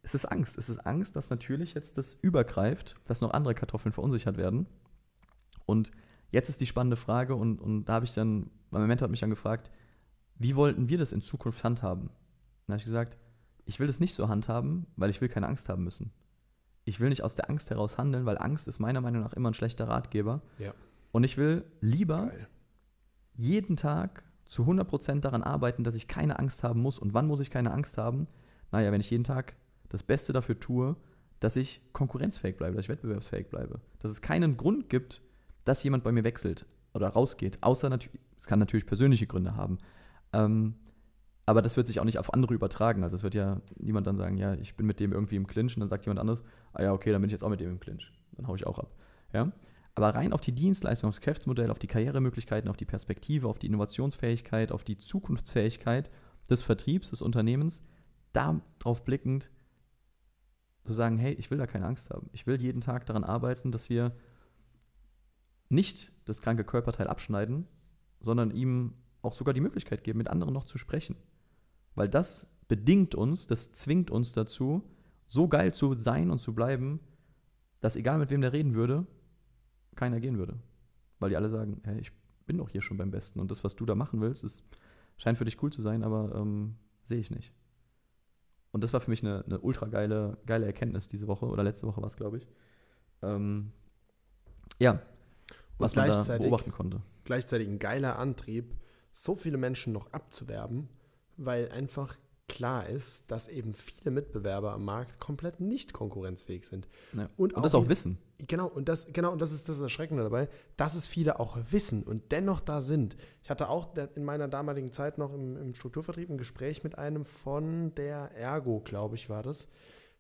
Es 0.09 0.15
ist 0.15 0.25
Angst. 0.25 0.57
Es 0.57 0.71
ist 0.71 0.79
Angst, 0.87 1.17
dass 1.17 1.29
natürlich 1.29 1.75
jetzt 1.75 1.99
das 1.99 2.15
übergreift, 2.15 2.97
dass 3.05 3.21
noch 3.21 3.33
andere 3.33 3.55
Kartoffeln 3.55 3.93
verunsichert 3.93 4.39
werden. 4.39 4.67
Und 5.67 5.91
jetzt 6.31 6.49
ist 6.49 6.63
die 6.63 6.67
spannende 6.67 6.97
Frage, 6.97 7.35
und, 7.35 7.61
und 7.61 7.85
da 7.85 7.93
habe 7.93 8.07
ich 8.07 8.15
dann, 8.15 8.49
mein 8.71 8.87
Mentor 8.87 9.05
hat 9.05 9.11
mich 9.11 9.21
dann 9.21 9.29
gefragt, 9.29 9.71
wie 10.39 10.57
wollten 10.57 10.89
wir 10.89 10.97
das 10.97 11.13
in 11.13 11.21
Zukunft 11.21 11.63
handhaben? 11.63 12.09
Dann 12.67 12.73
habe 12.73 12.79
ich 12.79 12.87
gesagt, 12.87 13.19
ich 13.67 13.81
will 13.81 13.87
das 13.87 14.01
nicht 14.01 14.15
so 14.15 14.31
handhaben, 14.31 14.87
weil 14.97 15.11
ich 15.11 15.21
will 15.21 15.29
keine 15.29 15.47
Angst 15.47 15.69
haben 15.69 15.85
müssen. 15.85 16.11
Ich 16.87 17.01
will 17.01 17.11
nicht 17.11 17.23
aus 17.23 17.35
der 17.35 17.51
Angst 17.51 17.69
heraus 17.69 17.99
handeln, 17.99 18.25
weil 18.25 18.39
Angst 18.39 18.67
ist 18.67 18.79
meiner 18.79 19.03
Meinung 19.03 19.21
nach 19.21 19.35
immer 19.35 19.51
ein 19.51 19.55
schlechter 19.55 19.89
Ratgeber. 19.89 20.41
Ja. 20.59 20.73
Und 21.13 21.25
ich 21.25 21.37
will 21.37 21.67
lieber 21.83 22.29
Geil. 22.29 22.49
jeden 23.35 23.77
Tag 23.77 24.23
zu 24.47 24.63
100% 24.63 25.21
daran 25.21 25.43
arbeiten, 25.43 25.85
dass 25.85 25.95
ich 25.95 26.09
keine 26.09 26.39
Angst 26.39 26.63
haben 26.63 26.81
muss. 26.81 26.99
Und 26.99 27.13
wann 27.13 27.27
muss 27.27 27.41
ich 27.41 27.51
keine 27.51 27.73
Angst 27.73 27.99
haben? 27.99 28.27
Naja, 28.73 28.91
wenn 28.91 29.03
ich 29.03 29.11
jeden 29.11 29.25
Tag 29.25 29.55
das 29.89 30.03
Beste 30.03 30.33
dafür 30.33 30.59
tue, 30.59 30.97
dass 31.41 31.57
ich 31.57 31.81
konkurrenzfähig 31.93 32.57
bleibe, 32.57 32.77
dass 32.77 32.87
ich 32.87 32.89
wettbewerbsfähig 32.89 33.49
bleibe. 33.49 33.81
Dass 34.01 34.11
es 34.11 34.23
keinen 34.23 34.57
Grund 34.57 34.89
gibt, 34.89 35.23
dass 35.65 35.83
jemand 35.83 36.05
bei 36.05 36.13
mir 36.13 36.25
wechselt 36.25 36.67
oder 36.95 37.09
rausgeht. 37.09 37.59
Außer 37.61 37.89
natürlich, 37.89 38.21
es 38.41 38.47
kann 38.47 38.59
natürlich 38.59 38.87
persönliche 38.87 39.27
Gründe 39.27 39.57
haben. 39.57 39.79
Ähm, 40.33 40.75
aber 41.47 41.63
das 41.63 41.77
wird 41.77 41.87
sich 41.87 42.01
auch 42.01 42.05
nicht 42.05 42.19
auf 42.19 42.35
andere 42.35 42.55
übertragen. 42.55 43.03
Also 43.03 43.17
es 43.17 43.23
wird 43.23 43.35
ja 43.35 43.63
niemand 43.79 44.07
dann 44.07 44.19
sagen, 44.19 44.37
ja, 44.37 44.55
ich 44.55 44.77
bin 44.77 44.87
mit 44.87 45.01
dem 45.01 45.13
irgendwie 45.13 45.37
im 45.37 45.47
Clinch 45.47 45.77
und 45.77 45.81
dann 45.81 45.89
sagt 45.89 46.05
jemand 46.05 46.21
anderes, 46.21 46.43
ah 46.73 46.83
ja, 46.83 46.93
okay, 46.93 47.11
dann 47.11 47.23
bin 47.23 47.29
ich 47.29 47.33
jetzt 47.33 47.43
auch 47.43 47.49
mit 47.49 47.61
dem 47.61 47.71
im 47.71 47.81
Clinch. 47.81 48.13
Dann 48.33 48.47
haue 48.47 48.57
ich 48.57 48.67
auch 48.67 48.79
ab. 48.79 48.95
Ja? 49.33 49.51
Aber 49.95 50.11
rein 50.11 50.33
auf 50.33 50.43
die 50.43 50.53
Dienstleistung, 50.53 51.09
aufs 51.09 51.21
Geschäftsmodell, 51.21 51.71
auf 51.71 51.79
die 51.79 51.87
Karrieremöglichkeiten, 51.87 52.69
auf 52.69 52.77
die 52.77 52.85
Perspektive, 52.85 53.49
auf 53.49 53.59
die 53.59 53.69
Innovationsfähigkeit, 53.69 54.73
auf 54.73 54.85
die 54.85 54.99
Zukunftsfähigkeit 54.99 56.11
des 56.51 56.63
Vertriebs, 56.63 57.11
des 57.11 57.23
Unternehmens, 57.23 57.83
darauf 58.33 59.05
blickend 59.05 59.51
zu 60.89 60.95
sagen, 60.95 61.19
hey, 61.19 61.35
ich 61.35 61.51
will 61.51 61.59
da 61.59 61.67
keine 61.67 61.87
Angst 61.87 62.11
haben. 62.11 62.29
Ich 62.33 62.47
will 62.47 62.61
jeden 62.61 62.81
Tag 62.81 63.07
daran 63.07 63.25
arbeiten, 63.25 63.71
dass 63.71 63.89
wir 63.89 64.17
nicht 65.69 66.13
das 66.25 66.41
kranke 66.41 66.65
Körperteil 66.65 67.07
abschneiden, 67.07 67.67
sondern 68.21 68.51
ihm 68.51 68.95
auch 69.23 69.35
sogar 69.35 69.55
die 69.55 69.61
Möglichkeit 69.61 70.03
geben, 70.03 70.19
mit 70.19 70.29
anderen 70.29 70.55
noch 70.55 70.65
zu 70.65 70.79
sprechen. 70.79 71.17
Weil 71.95 72.09
das 72.09 72.51
bedingt 72.69 73.15
uns, 73.15 73.47
das 73.47 73.73
zwingt 73.75 74.11
uns 74.11 74.33
dazu, 74.33 74.83
so 75.27 75.49
geil 75.49 75.75
zu 75.75 75.95
sein 75.95 76.31
und 76.31 76.41
zu 76.41 76.55
bleiben, 76.55 77.01
dass 77.81 77.97
egal 77.97 78.19
mit 78.19 78.31
wem 78.31 78.41
der 78.41 78.53
reden 78.53 78.75
würde, 78.75 79.07
keiner 79.95 80.21
gehen 80.21 80.39
würde. 80.39 80.59
Weil 81.19 81.31
die 81.31 81.37
alle 81.37 81.51
sagen, 81.51 81.81
hey, 81.85 81.99
ich 81.99 82.13
bin 82.47 82.59
doch 82.59 82.71
hier 82.71 82.83
schon 82.83 82.97
beim 82.97 83.11
Besten 83.11 83.41
und 83.41 83.51
das, 83.51 83.63
was 83.65 83.77
du 83.77 83.85
da 83.85 83.95
machen 83.95 84.21
willst, 84.21 84.43
ist, 84.45 84.65
scheint 85.17 85.39
für 85.39 85.45
dich 85.45 85.63
cool 85.63 85.73
zu 85.73 85.83
sein, 85.83 86.03
aber 86.03 86.35
ähm, 86.35 86.77
sehe 87.05 87.19
ich 87.19 87.31
nicht. 87.31 87.53
Und 88.71 88.85
das 88.85 88.93
war 88.93 89.01
für 89.01 89.11
mich 89.11 89.23
eine, 89.23 89.45
eine 89.45 89.61
ultra 89.61 89.87
geile, 89.87 90.39
geile 90.47 90.67
Erkenntnis 90.67 91.09
diese 91.09 91.27
Woche 91.27 91.47
oder 91.47 91.63
letzte 91.63 91.87
Woche 91.87 92.01
war 92.01 92.09
es, 92.09 92.17
glaube 92.17 92.39
ich. 92.39 92.49
Ähm, 93.23 93.73
ja, 94.79 95.01
was 95.79 95.95
man 95.97 96.11
da 96.11 96.39
beobachten 96.39 96.73
konnte. 96.73 97.01
Gleichzeitig 97.25 97.69
ein 97.69 97.79
geiler 97.79 98.19
Antrieb, 98.19 98.75
so 99.13 99.37
viele 99.37 99.59
Menschen 99.59 99.93
noch 99.93 100.13
abzuwerben, 100.13 100.89
weil 101.37 101.71
einfach 101.71 102.17
klar 102.49 102.89
ist, 102.89 103.31
dass 103.31 103.47
eben 103.49 103.75
viele 103.75 104.11
Mitbewerber 104.11 104.73
am 104.73 104.85
Markt 104.85 105.21
komplett 105.21 105.61
nicht 105.61 105.93
konkurrenzfähig 105.93 106.67
sind. 106.67 106.89
Ja. 107.13 107.29
Und 107.37 107.55
Und, 107.55 107.63
das 107.65 107.75
auch 107.75 107.89
wissen. 107.89 108.19
Genau, 108.47 108.67
und 108.67 108.89
das, 108.89 109.07
genau, 109.13 109.33
und 109.33 109.41
das 109.43 109.53
ist 109.53 109.69
das 109.69 109.81
Erschreckende 109.81 110.23
dabei, 110.23 110.49
dass 110.77 110.95
es 110.95 111.07
viele 111.07 111.41
auch 111.41 111.59
wissen 111.71 112.03
und 112.05 112.33
dennoch 112.33 112.61
da 112.61 112.81
sind. 112.81 113.17
Ich 113.43 113.51
hatte 113.51 113.69
auch 113.69 113.89
in 114.15 114.25
meiner 114.25 114.49
damaligen 114.49 114.93
Zeit 114.93 115.19
noch 115.19 115.33
im, 115.35 115.57
im 115.57 115.75
Strukturvertrieb 115.75 116.31
ein 116.31 116.39
Gespräch 116.39 116.83
mit 116.85 116.97
einem 116.99 117.25
von 117.25 117.95
der 117.97 118.35
Ergo, 118.37 118.81
glaube 118.81 119.17
ich, 119.17 119.29
war 119.29 119.43
das, 119.43 119.69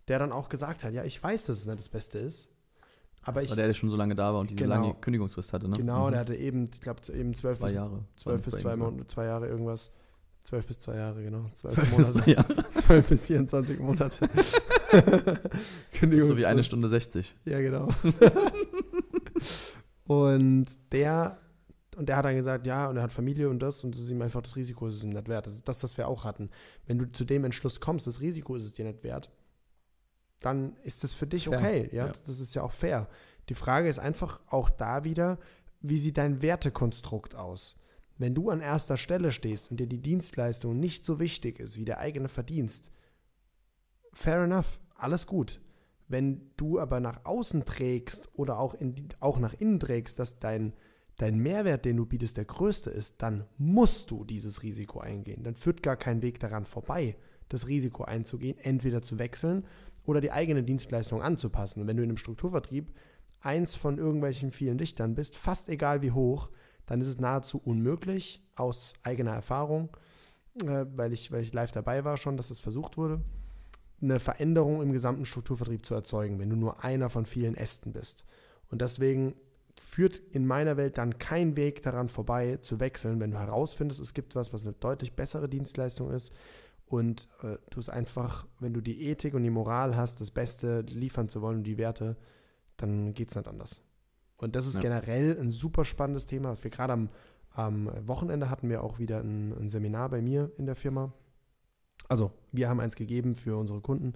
der 0.08 0.18
dann 0.18 0.32
auch 0.32 0.48
gesagt 0.48 0.84
hat, 0.84 0.92
ja, 0.92 1.04
ich 1.04 1.22
weiß, 1.22 1.44
dass 1.46 1.58
es 1.60 1.66
nicht 1.66 1.78
das 1.78 1.88
Beste 1.88 2.18
ist, 2.18 2.48
aber 3.22 3.42
ich, 3.42 3.50
War 3.50 3.56
der, 3.56 3.66
der 3.66 3.74
schon 3.74 3.88
so 3.90 3.96
lange 3.96 4.14
da 4.14 4.32
war 4.32 4.40
und 4.40 4.50
diese 4.50 4.62
Genau. 4.62 4.74
lange 4.74 4.94
Kündigungsfrist 4.94 5.52
hatte, 5.52 5.68
ne? 5.68 5.76
genau, 5.76 6.06
Mhm. 6.06 6.10
der 6.12 6.20
hatte 6.20 6.34
eben, 6.34 6.70
ich 6.72 6.80
glaube, 6.80 7.00
eben 7.12 7.34
zwölf 7.34 7.58
zwei 7.58 7.66
bis, 7.66 7.74
Jahre. 7.74 8.04
zwölf 8.16 8.42
bis 8.42 8.54
zwei. 8.56 8.76
Monate, 8.76 9.06
zwei 9.06 9.24
Jahre 9.26 9.46
irgendwas. 9.48 9.92
Zwölf 10.42 10.66
bis 10.66 10.78
zwei 10.78 10.96
Jahre, 10.96 11.22
genau. 11.22 11.46
Zwölf, 11.54 11.74
Zwölf 11.74 11.96
bis 11.96 12.12
zwei 12.12 12.32
Jahre. 12.32 12.64
12 12.86 13.08
bis 13.08 13.26
24 13.26 13.78
Monate. 13.80 14.28
So 16.00 16.38
wie 16.38 16.46
eine 16.46 16.64
Stunde 16.64 16.88
60. 16.88 17.36
Ja, 17.44 17.60
genau. 17.60 17.88
und 20.04 20.66
der 20.92 21.38
und 21.98 22.08
der 22.08 22.16
hat 22.16 22.24
dann 22.24 22.36
gesagt, 22.36 22.66
ja, 22.66 22.88
und 22.88 22.96
er 22.96 23.02
hat 23.02 23.12
Familie 23.12 23.50
und 23.50 23.58
das 23.58 23.82
und 23.82 23.94
das 23.94 24.00
ist 24.00 24.10
ihm 24.10 24.22
einfach 24.22 24.40
das 24.40 24.54
Risiko 24.54 24.86
ist 24.86 24.94
es 24.94 25.04
ihm 25.04 25.10
nicht 25.10 25.28
wert. 25.28 25.46
Das 25.46 25.54
ist 25.54 25.68
das, 25.68 25.82
was 25.82 25.98
wir 25.98 26.06
auch 26.06 26.24
hatten. 26.24 26.48
Wenn 26.86 26.96
du 26.98 27.10
zu 27.10 27.24
dem 27.24 27.44
Entschluss 27.44 27.80
kommst, 27.80 28.06
das 28.06 28.20
Risiko 28.20 28.54
ist 28.54 28.64
es 28.64 28.72
dir 28.72 28.84
nicht 28.84 29.02
wert, 29.02 29.30
dann 30.40 30.76
ist 30.84 31.02
das 31.02 31.12
für 31.12 31.26
dich 31.26 31.48
Fair. 31.48 31.58
okay. 31.58 31.90
Ja? 31.92 32.06
Ja. 32.06 32.12
Das 32.24 32.38
ist 32.40 32.54
ja 32.54 32.62
auch 32.62 32.72
fair. 32.72 33.08
Die 33.48 33.54
Frage 33.54 33.88
ist 33.88 33.98
einfach 33.98 34.40
auch 34.46 34.70
da 34.70 35.04
wieder, 35.04 35.38
wie 35.80 35.98
sieht 35.98 36.18
dein 36.18 36.40
Wertekonstrukt 36.40 37.34
aus? 37.34 37.76
Wenn 38.18 38.34
du 38.34 38.50
an 38.50 38.60
erster 38.60 38.96
Stelle 38.96 39.30
stehst 39.30 39.70
und 39.70 39.78
dir 39.78 39.86
die 39.86 40.02
Dienstleistung 40.02 40.78
nicht 40.78 41.04
so 41.04 41.20
wichtig 41.20 41.60
ist 41.60 41.78
wie 41.78 41.84
der 41.84 41.98
eigene 41.98 42.28
Verdienst, 42.28 42.90
fair 44.12 44.42
enough, 44.42 44.80
alles 44.96 45.26
gut. 45.26 45.60
Wenn 46.08 46.50
du 46.56 46.80
aber 46.80 47.00
nach 47.00 47.24
außen 47.24 47.64
trägst 47.64 48.28
oder 48.34 48.58
auch, 48.58 48.74
in 48.74 48.94
auch 49.20 49.38
nach 49.38 49.54
innen 49.54 49.78
trägst, 49.78 50.18
dass 50.18 50.40
dein, 50.40 50.72
dein 51.16 51.38
Mehrwert, 51.38 51.84
den 51.84 51.96
du 51.96 52.06
bietest, 52.06 52.36
der 52.36 52.46
größte 52.46 52.90
ist, 52.90 53.22
dann 53.22 53.44
musst 53.56 54.10
du 54.10 54.24
dieses 54.24 54.62
Risiko 54.62 55.00
eingehen. 55.00 55.44
Dann 55.44 55.54
führt 55.54 55.82
gar 55.82 55.96
kein 55.96 56.20
Weg 56.22 56.40
daran 56.40 56.64
vorbei, 56.64 57.16
das 57.48 57.68
Risiko 57.68 58.04
einzugehen, 58.04 58.58
entweder 58.58 59.00
zu 59.00 59.18
wechseln 59.18 59.64
oder 60.06 60.20
die 60.20 60.32
eigene 60.32 60.64
Dienstleistung 60.64 61.22
anzupassen. 61.22 61.82
Und 61.82 61.86
wenn 61.86 61.96
du 61.96 62.02
in 62.02 62.08
einem 62.08 62.16
Strukturvertrieb 62.16 62.92
eins 63.40 63.74
von 63.74 63.98
irgendwelchen 63.98 64.50
vielen 64.50 64.78
Dichtern 64.78 65.14
bist, 65.14 65.36
fast 65.36 65.68
egal 65.68 66.02
wie 66.02 66.10
hoch, 66.10 66.50
dann 66.88 67.00
ist 67.00 67.06
es 67.06 67.20
nahezu 67.20 67.60
unmöglich, 67.62 68.42
aus 68.56 68.94
eigener 69.02 69.32
Erfahrung, 69.32 69.90
äh, 70.62 70.86
weil, 70.96 71.12
ich, 71.12 71.30
weil 71.30 71.42
ich 71.42 71.52
live 71.52 71.70
dabei 71.70 72.04
war 72.04 72.16
schon, 72.16 72.36
dass 72.36 72.48
das 72.48 72.58
versucht 72.58 72.96
wurde, 72.96 73.20
eine 74.00 74.18
Veränderung 74.18 74.82
im 74.82 74.92
gesamten 74.92 75.26
Strukturvertrieb 75.26 75.84
zu 75.84 75.94
erzeugen, 75.94 76.38
wenn 76.38 76.50
du 76.50 76.56
nur 76.56 76.82
einer 76.82 77.10
von 77.10 77.26
vielen 77.26 77.54
Ästen 77.54 77.92
bist. 77.92 78.24
Und 78.70 78.80
deswegen 78.80 79.34
führt 79.80 80.18
in 80.32 80.46
meiner 80.46 80.76
Welt 80.76 80.98
dann 80.98 81.18
kein 81.18 81.56
Weg 81.56 81.82
daran 81.82 82.08
vorbei, 82.08 82.58
zu 82.60 82.80
wechseln, 82.80 83.20
wenn 83.20 83.30
du 83.30 83.38
herausfindest, 83.38 84.00
es 84.00 84.14
gibt 84.14 84.34
was, 84.34 84.52
was 84.52 84.62
eine 84.64 84.72
deutlich 84.72 85.14
bessere 85.14 85.48
Dienstleistung 85.48 86.10
ist 86.10 86.32
und 86.86 87.28
äh, 87.42 87.58
du 87.70 87.80
es 87.80 87.88
einfach, 87.88 88.46
wenn 88.60 88.72
du 88.72 88.80
die 88.80 89.08
Ethik 89.08 89.34
und 89.34 89.42
die 89.42 89.50
Moral 89.50 89.94
hast, 89.94 90.20
das 90.20 90.30
Beste 90.30 90.80
liefern 90.80 91.28
zu 91.28 91.42
wollen 91.42 91.58
und 91.58 91.64
die 91.64 91.78
Werte, 91.78 92.16
dann 92.76 93.12
geht 93.14 93.30
es 93.30 93.36
nicht 93.36 93.46
anders. 93.46 93.82
Und 94.38 94.56
das 94.56 94.66
ist 94.66 94.76
Ja. 94.76 94.80
generell 94.80 95.38
ein 95.38 95.50
super 95.50 95.84
spannendes 95.84 96.26
Thema, 96.26 96.50
was 96.50 96.64
wir 96.64 96.70
gerade 96.70 96.92
am, 96.94 97.08
am 97.50 97.90
Wochenende 98.06 98.50
hatten 98.50 98.68
wir 98.68 98.82
auch 98.82 98.98
wieder 98.98 99.20
ein, 99.20 99.52
ein 99.52 99.68
Seminar 99.68 100.08
bei 100.08 100.22
mir 100.22 100.50
in 100.58 100.66
der 100.66 100.76
Firma. 100.76 101.12
Also, 102.08 102.32
wir 102.52 102.68
haben 102.68 102.80
eins 102.80 102.96
gegeben 102.96 103.34
für 103.34 103.56
unsere 103.58 103.80
Kunden 103.80 104.14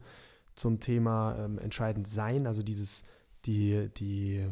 zum 0.54 0.80
Thema 0.80 1.36
ähm, 1.38 1.58
entscheidend 1.58 2.06
sein, 2.08 2.46
also 2.46 2.62
dieses, 2.62 3.02
die, 3.44 3.90
die, 3.96 4.46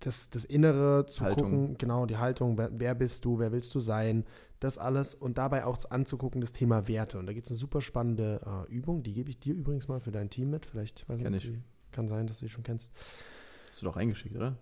das, 0.00 0.30
das 0.30 0.44
Innere 0.44 1.06
zu 1.06 1.24
Haltung. 1.24 1.50
gucken, 1.50 1.78
genau, 1.78 2.06
die 2.06 2.18
Haltung, 2.18 2.58
wer, 2.58 2.70
wer 2.78 2.94
bist 2.94 3.24
du, 3.24 3.38
wer 3.38 3.52
willst 3.52 3.74
du 3.74 3.80
sein, 3.80 4.24
das 4.60 4.78
alles 4.78 5.14
und 5.14 5.38
dabei 5.38 5.64
auch 5.64 5.78
anzugucken, 5.90 6.40
das 6.40 6.52
Thema 6.52 6.86
Werte. 6.88 7.18
Und 7.18 7.26
da 7.26 7.32
gibt 7.32 7.46
es 7.46 7.52
eine 7.52 7.58
super 7.58 7.80
spannende 7.80 8.40
äh, 8.68 8.72
Übung, 8.72 9.02
die 9.02 9.12
gebe 9.14 9.30
ich 9.30 9.38
dir 9.38 9.54
übrigens 9.54 9.88
mal 9.88 10.00
für 10.00 10.12
dein 10.12 10.28
Team 10.30 10.50
mit. 10.50 10.66
Vielleicht 10.66 11.08
weiß 11.08 11.20
Kenn 11.20 11.32
nicht, 11.32 11.48
ich. 11.48 11.58
kann 11.92 12.08
sein, 12.08 12.26
dass 12.26 12.38
du 12.40 12.44
die 12.46 12.50
schon 12.50 12.62
kennst. 12.64 12.90
Hast 13.72 13.80
du 13.80 13.86
doch 13.86 13.96
eingeschickt, 13.96 14.36
oder? 14.36 14.58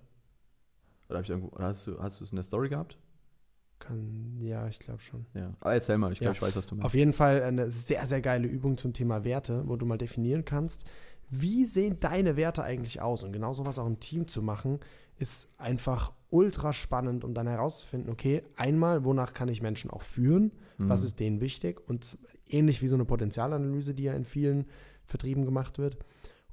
Oder, 1.08 1.18
hab 1.18 1.24
ich 1.24 1.30
irgendwo, 1.30 1.48
oder 1.56 1.64
hast, 1.66 1.84
du, 1.84 1.98
hast 2.00 2.20
du 2.20 2.24
es 2.24 2.30
in 2.30 2.36
der 2.36 2.44
Story 2.44 2.68
gehabt? 2.68 2.96
Kann, 3.80 4.38
ja, 4.40 4.68
ich 4.68 4.78
glaube 4.78 5.00
schon. 5.00 5.26
Ja. 5.34 5.52
Aber 5.58 5.72
erzähl 5.74 5.98
mal, 5.98 6.12
ich 6.12 6.20
glaube, 6.20 6.34
Ja. 6.34 6.36
ich 6.36 6.42
weiß, 6.42 6.54
was 6.54 6.66
du 6.68 6.76
meinst. 6.76 6.86
Auf 6.86 6.94
jeden 6.94 7.12
Fall 7.12 7.42
eine 7.42 7.72
sehr, 7.72 8.06
sehr 8.06 8.20
geile 8.20 8.46
Übung 8.46 8.76
zum 8.76 8.92
Thema 8.92 9.24
Werte, 9.24 9.64
wo 9.66 9.74
du 9.74 9.84
mal 9.84 9.98
definieren 9.98 10.44
kannst, 10.44 10.84
wie 11.28 11.64
sehen 11.64 11.98
deine 11.98 12.36
Werte 12.36 12.62
eigentlich 12.62 13.00
aus? 13.00 13.24
Und 13.24 13.32
genau 13.32 13.52
sowas 13.52 13.78
auch 13.80 13.86
im 13.86 13.98
Team 13.98 14.28
zu 14.28 14.42
machen, 14.42 14.78
ist 15.18 15.52
einfach 15.58 16.12
ultra 16.28 16.72
spannend, 16.72 17.24
um 17.24 17.34
dann 17.34 17.48
herauszufinden, 17.48 18.10
okay, 18.12 18.44
einmal, 18.56 19.04
wonach 19.04 19.32
kann 19.34 19.48
ich 19.48 19.60
Menschen 19.60 19.90
auch 19.90 20.02
führen? 20.02 20.52
Was 20.78 21.00
Mhm. 21.00 21.06
ist 21.06 21.20
denen 21.20 21.40
wichtig? 21.40 21.80
Und 21.88 22.16
ähnlich 22.46 22.80
wie 22.80 22.86
so 22.88 22.94
eine 22.94 23.04
Potenzialanalyse, 23.04 23.92
die 23.94 24.04
ja 24.04 24.14
in 24.14 24.24
vielen 24.24 24.66
Vertrieben 25.06 25.44
gemacht 25.44 25.78
wird. 25.78 25.96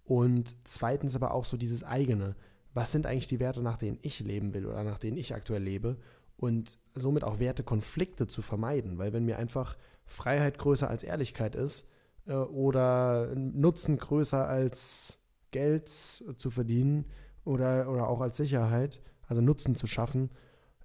Und 0.08 0.56
zweitens 0.64 1.16
aber 1.16 1.34
auch 1.34 1.44
so 1.46 1.58
dieses 1.58 1.84
eigene. 1.84 2.36
Was 2.74 2.92
sind 2.94 3.06
eigentlich 3.06 3.28
die 3.28 3.42
Werte, 3.42 3.62
nach 3.62 3.78
denen 3.78 4.00
ich 4.02 4.22
leben 4.22 4.54
will 4.54 4.66
oder 4.66 4.84
nach 4.84 5.00
denen 5.00 5.18
ich 5.18 5.36
aktuell 5.36 5.62
lebe? 5.62 5.98
Und 6.38 6.78
somit 6.96 7.24
auch 7.26 7.40
Wertekonflikte 7.40 8.26
zu 8.28 8.42
vermeiden. 8.42 8.98
Weil 8.98 9.12
wenn 9.12 9.26
mir 9.26 9.38
einfach 9.38 9.76
Freiheit 10.06 10.58
größer 10.58 10.90
als 10.90 11.04
Ehrlichkeit 11.04 11.56
ist 11.56 11.90
äh, 12.26 12.34
oder 12.34 13.36
Nutzen 13.36 13.98
größer 13.98 14.48
als 14.48 15.20
Geld 15.52 15.90
zu 15.90 16.50
verdienen 16.50 17.06
oder, 17.44 17.90
oder 17.92 18.08
auch 18.08 18.22
als 18.22 18.38
Sicherheit, 18.38 19.02
also 19.28 19.42
Nutzen 19.42 19.76
zu 19.76 19.88
schaffen, 19.88 20.30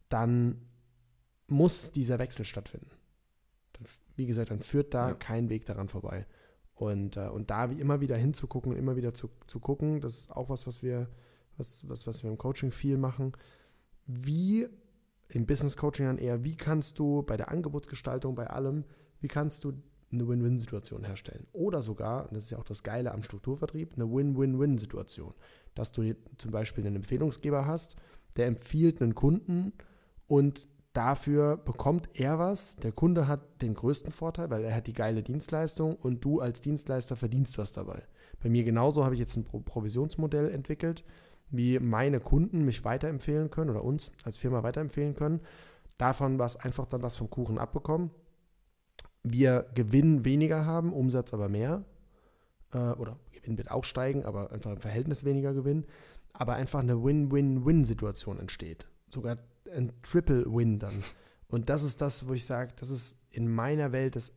dann 0.09 0.63
muss 1.47 1.93
dieser 1.93 2.19
Wechsel 2.19 2.45
stattfinden. 2.45 2.91
Dann, 3.75 3.87
wie 4.17 4.27
gesagt, 4.27 4.51
dann 4.51 4.61
führt 4.61 4.95
da 4.95 5.11
Ja. 5.11 5.15
kein 5.15 5.49
Weg 5.49 5.65
daran 5.67 5.89
vorbei. 5.89 6.27
Und, 6.83 7.17
äh, 7.17 7.29
und 7.29 7.51
da 7.51 7.71
wie 7.71 7.81
immer 7.81 8.01
wieder 8.01 8.17
hinzugucken 8.17 8.77
immer 8.77 8.97
wieder 8.97 9.15
zu, 9.15 9.31
zu 9.47 9.61
gucken, 9.61 10.01
das 10.01 10.19
ist 10.19 10.33
auch 10.33 10.49
was, 10.49 10.67
was 10.67 10.83
wir, 10.83 11.09
was, 11.57 11.89
was, 11.89 12.09
was 12.09 12.25
wir 12.25 12.31
im 12.31 12.39
Coaching 12.39 12.73
viel 12.73 12.99
machen. 12.99 13.33
Wie 14.07 14.67
im 15.29 15.47
Business 15.47 15.77
Coaching 15.77 16.07
dann 16.07 16.19
eher, 16.19 16.43
wie 16.43 16.57
kannst 16.57 16.99
du 16.99 17.23
bei 17.23 17.37
der 17.37 17.51
Angebotsgestaltung, 17.51 18.35
bei 18.35 18.49
allem, 18.49 18.85
wie 19.21 19.29
kannst 19.29 19.63
du 19.63 19.75
eine 20.11 20.27
Win-Win-Situation 20.27 21.05
herstellen? 21.05 21.47
Oder 21.53 21.83
sogar, 21.83 22.25
und 22.25 22.35
das 22.35 22.45
ist 22.45 22.51
ja 22.51 22.59
auch 22.59 22.65
das 22.65 22.83
Geile 22.83 23.13
am 23.13 23.23
Strukturvertrieb, 23.23 23.95
eine 23.95 24.11
Win-Win-Win-Situation. 24.11 25.35
Dass 25.77 25.93
du 25.93 26.17
zum 26.37 26.51
Beispiel 26.51 26.85
einen 26.85 26.97
Empfehlungsgeber 26.97 27.65
hast, 27.65 27.95
der 28.37 28.49
empfiehlt 28.49 29.01
einen 29.01 29.15
Kunden 29.15 29.73
und 30.27 30.67
dafür 30.93 31.57
bekommt 31.57 32.09
er 32.15 32.39
was. 32.39 32.77
Der 32.77 32.93
Kunde 32.93 33.29
hat 33.29 33.63
den 33.63 33.75
größten 33.75 34.13
Vorteil, 34.13 34.51
weil 34.51 34.65
er 34.65 34.75
hat 34.75 34.87
die 34.87 34.93
geile 34.93 35.23
Dienstleistung 35.23 35.97
und 35.97 36.25
du 36.25 36.41
als 36.41 36.61
Dienstleister 36.61 37.17
verdienst 37.17 37.59
was 37.59 37.73
dabei. 37.73 38.03
Bei 38.43 38.49
mir 38.49 38.65
genauso 38.65 39.05
habe 39.05 39.15
ich 39.15 39.21
jetzt 39.21 39.37
ein 39.37 39.45
Pro 39.45 39.61
Provisionsmodell 39.61 40.51
entwickelt, 40.51 41.05
wie 41.51 41.79
meine 41.79 42.21
Kunden 42.21 42.65
mich 42.65 42.85
weiterempfehlen 42.85 43.51
können 43.51 43.71
oder 43.71 43.85
uns 43.85 44.11
als 44.25 44.37
Firma 44.37 44.63
weiterempfehlen 44.63 45.15
können. 45.15 45.41
Davon 45.99 46.39
was 46.39 46.57
einfach 46.57 46.87
dann 46.87 47.03
was 47.03 47.17
vom 47.17 47.31
Kuchen 47.31 47.59
abbekommen. 47.59 48.11
Wir 49.23 49.67
Gewinn 49.75 50.25
weniger 50.25 50.67
haben, 50.67 50.93
Umsatz 50.93 51.33
aber 51.33 51.49
mehr. 51.49 51.85
Äh, 52.73 52.93
oder 52.93 53.19
Gewinn 53.33 53.57
wird 53.57 53.71
auch 53.71 53.85
steigen, 53.85 54.25
aber 54.25 54.51
einfach 54.51 54.73
im 54.73 54.81
Verhältnis 54.81 55.25
weniger 55.25 55.55
Gewinn. 55.55 55.85
Aber 56.33 56.55
einfach 56.55 56.81
eine 56.81 57.05
Win-Win-Win-Situation 57.05 58.41
entsteht. 58.41 58.89
Sogar 59.13 59.37
ein 59.75 59.93
Triple-Win 60.03 60.79
dann. 60.79 61.03
Und 61.49 61.69
das 61.69 61.83
ist 61.83 62.01
das, 62.01 62.27
wo 62.29 62.33
ich 62.33 62.45
sage, 62.45 62.73
das 62.79 62.91
ist 62.91 63.19
in 63.31 63.53
meiner 63.53 63.93
Welt 63.93 64.17
das, 64.17 64.33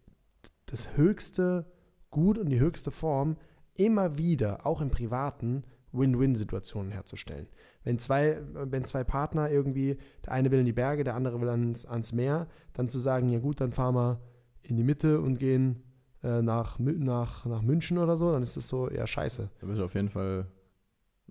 das 0.65 0.96
höchste 0.98 1.65
Gut 2.10 2.38
und 2.38 2.50
die 2.50 2.60
höchste 2.60 2.91
Form, 2.91 3.38
immer 3.74 4.17
wieder, 4.17 4.65
auch 4.65 4.82
im 4.82 4.89
Privaten, 4.89 5.63
Win-Win-Situationen 5.91 6.91
herzustellen. 6.91 7.48
Wenn 7.84 8.00
zwei, 8.00 8.41
wenn 8.53 8.86
zwei 8.86 9.03
Partner 9.03 9.50
irgendwie, 9.50 9.98
der 10.25 10.34
eine 10.34 10.51
will 10.51 10.60
in 10.60 10.65
die 10.65 10.74
Berge, 10.74 11.03
der 11.03 11.15
andere 11.15 11.39
will 11.41 11.50
ans, 11.50 11.86
ans 11.86 12.12
Meer, 12.12 12.48
dann 12.74 12.89
zu 12.89 13.00
sagen, 13.00 13.29
ja 13.29 13.39
gut, 13.39 13.62
dann 13.62 13.72
fahren 13.72 13.96
wir 13.96 14.20
in 14.62 14.77
die 14.77 14.84
Mitte 14.84 15.22
und 15.22 15.38
gehen 15.38 15.84
äh, 16.24 16.41
nach, 16.41 16.79
nach, 16.79 17.46
nach 17.46 17.62
München 17.62 17.98
oder 17.98 18.17
so, 18.17 18.32
dann 18.32 18.44
ist 18.44 18.58
es 18.58 18.67
so, 18.67 18.89
ja, 18.89 19.05
scheiße. 19.05 19.50
Da 19.60 19.67
bist 19.67 19.79
du 19.79 19.86
auf 19.86 19.94
jeden 19.94 20.10
Fall 20.10 20.48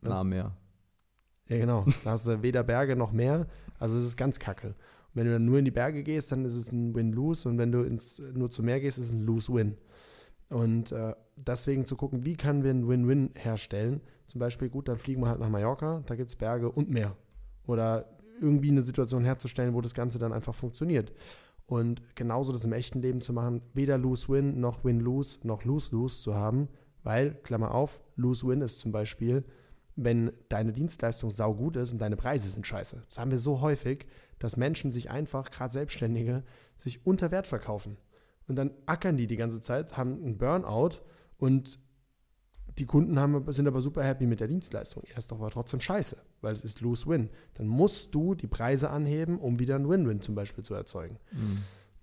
nah 0.01 0.21
am 0.21 0.29
Meer. 0.29 0.57
Ja, 1.49 1.59
genau. 1.59 1.85
Da 2.05 2.13
hast 2.13 2.27
du 2.27 2.43
weder 2.43 2.63
Berge 2.63 2.97
noch 2.97 3.13
Meer. 3.13 3.47
Also 3.79 3.99
es 3.99 4.05
ist 4.05 4.17
ganz 4.17 4.39
kacke. 4.39 4.69
Und 4.69 4.75
wenn 5.15 5.27
du 5.27 5.33
dann 5.33 5.45
nur 5.45 5.59
in 5.59 5.65
die 5.65 5.71
Berge 5.71 6.03
gehst, 6.03 6.33
dann 6.33 6.45
ist 6.45 6.55
es 6.55 6.73
ein 6.73 6.95
Win-Lose. 6.95 7.49
Und 7.49 7.59
wenn 7.59 7.73
du 7.73 7.83
ins, 7.83 8.21
nur 8.35 8.51
zum 8.51 8.67
Meer 8.67 8.81
gehst, 8.81 8.99
ist 8.99 9.07
es 9.07 9.13
ein 9.13 9.25
Lose-Win. 9.25 9.77
Und 10.49 10.93
äh, 10.93 11.15
deswegen 11.37 11.85
zu 11.85 11.97
gucken, 11.97 12.25
wie 12.25 12.37
können 12.37 12.63
wir 12.63 12.71
ein 12.71 12.89
Win-Win 12.89 13.31
herstellen. 13.35 14.01
Zum 14.27 14.39
Beispiel, 14.39 14.69
gut, 14.69 14.89
dann 14.89 14.97
fliegen 14.97 15.23
wir 15.23 15.29
halt 15.29 15.41
nach 15.41 15.49
Mallorca, 15.49 16.03
da 16.07 16.15
gibt 16.15 16.31
es 16.31 16.37
Berge 16.37 16.71
und 16.71 16.91
Meer. 16.91 17.17
Oder 17.67 18.09
irgendwie 18.41 18.71
eine 18.71 18.83
Situation 18.83 19.25
herzustellen, 19.25 19.75
wo 19.75 19.81
das 19.81 19.95
Ganze 19.95 20.19
dann 20.19 20.33
einfach 20.33 20.55
funktioniert. 20.55 21.13
Und 21.67 22.03
genauso 22.15 22.53
das 22.53 22.65
im 22.65 22.73
echten 22.73 23.01
Leben 23.01 23.21
zu 23.21 23.33
machen, 23.33 23.63
weder 23.73 23.97
Lose-Win 23.97 24.61
noch 24.61 24.85
Win-Lose 24.85 25.41
noch 25.45 25.65
Lose-Lose 25.65 26.23
zu 26.23 26.35
haben, 26.35 26.69
weil, 27.03 27.35
Klammer 27.43 27.73
auf, 27.73 28.01
Lose-Win 28.17 28.61
ist 28.61 28.81
zum 28.81 28.93
Beispiel, 28.93 29.45
wenn 29.97 30.33
deine 30.49 30.73
Dienstleistung 30.73 31.31
saugut 31.31 31.77
ist 31.77 31.93
und 31.93 31.99
deine 31.99 32.17
Preise 32.17 32.51
sind 32.51 32.67
scheiße. 32.67 33.03
Das 33.07 33.19
haben 33.19 33.31
wir 33.31 33.39
so 33.39 33.61
häufig, 33.61 34.07
dass 34.39 34.57
Menschen 34.57 34.91
sich 34.91 35.11
einfach, 35.11 35.51
gerade 35.51 35.73
Selbstständige, 35.73 36.43
sich 36.77 37.07
unter 37.07 37.31
Wert 37.31 37.47
verkaufen. 37.47 37.97
Und 38.49 38.57
dann 38.57 38.73
ackern 38.87 39.17
die 39.17 39.27
die 39.27 39.37
ganze 39.37 39.61
Zeit, 39.61 39.97
haben 39.97 40.23
einen 40.23 40.39
Burnout 40.39 41.01
und 41.39 41.79
die 42.79 42.87
Kunden 42.87 43.19
haben, 43.21 43.51
sind 43.53 43.69
aber 43.69 43.81
super 43.81 44.03
happy 44.03 44.27
mit 44.27 44.41
der 44.41 44.49
Dienstleistung. 44.49 45.05
Er 45.05 45.19
ist 45.19 45.31
doch 45.31 45.39
aber 45.39 45.51
trotzdem 45.51 45.81
scheiße, 45.81 46.17
weil 46.41 46.53
es 46.55 46.63
ist 46.63 46.81
Lose-Win. 46.81 47.31
Dann 47.55 47.69
musst 47.69 48.15
du 48.15 48.35
die 48.35 48.49
Preise 48.49 48.91
anheben, 48.91 49.39
um 49.39 49.61
wieder 49.61 49.77
ein 49.77 49.89
Win-Win 49.89 50.21
zum 50.21 50.35
Beispiel 50.35 50.65
zu 50.65 50.75
erzeugen. 50.75 51.19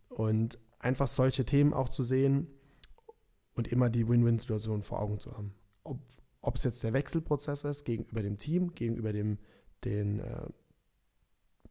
Und 0.08 0.60
einfach 0.80 1.08
solche 1.08 1.46
Themen 1.46 1.74
auch 1.74 1.90
zu 1.90 2.04
sehen 2.04 2.48
und 3.54 3.68
immer 3.68 3.90
die 3.90 4.08
Win-Win-Situation 4.08 4.82
vor 4.82 5.02
Augen 5.02 5.20
zu 5.20 5.34
haben. 5.34 5.54
Ob, 5.84 6.00
ob 6.42 6.56
es 6.56 6.64
jetzt 6.64 6.84
der 6.84 6.94
Wechselprozess 6.94 7.64
ist 7.64 7.86
gegenüber 7.86 8.22
dem 8.22 8.38
Team, 8.38 8.74
gegenüber 8.74 9.14
dem, 9.14 9.38
den 9.84 10.20
äh, 10.20 10.48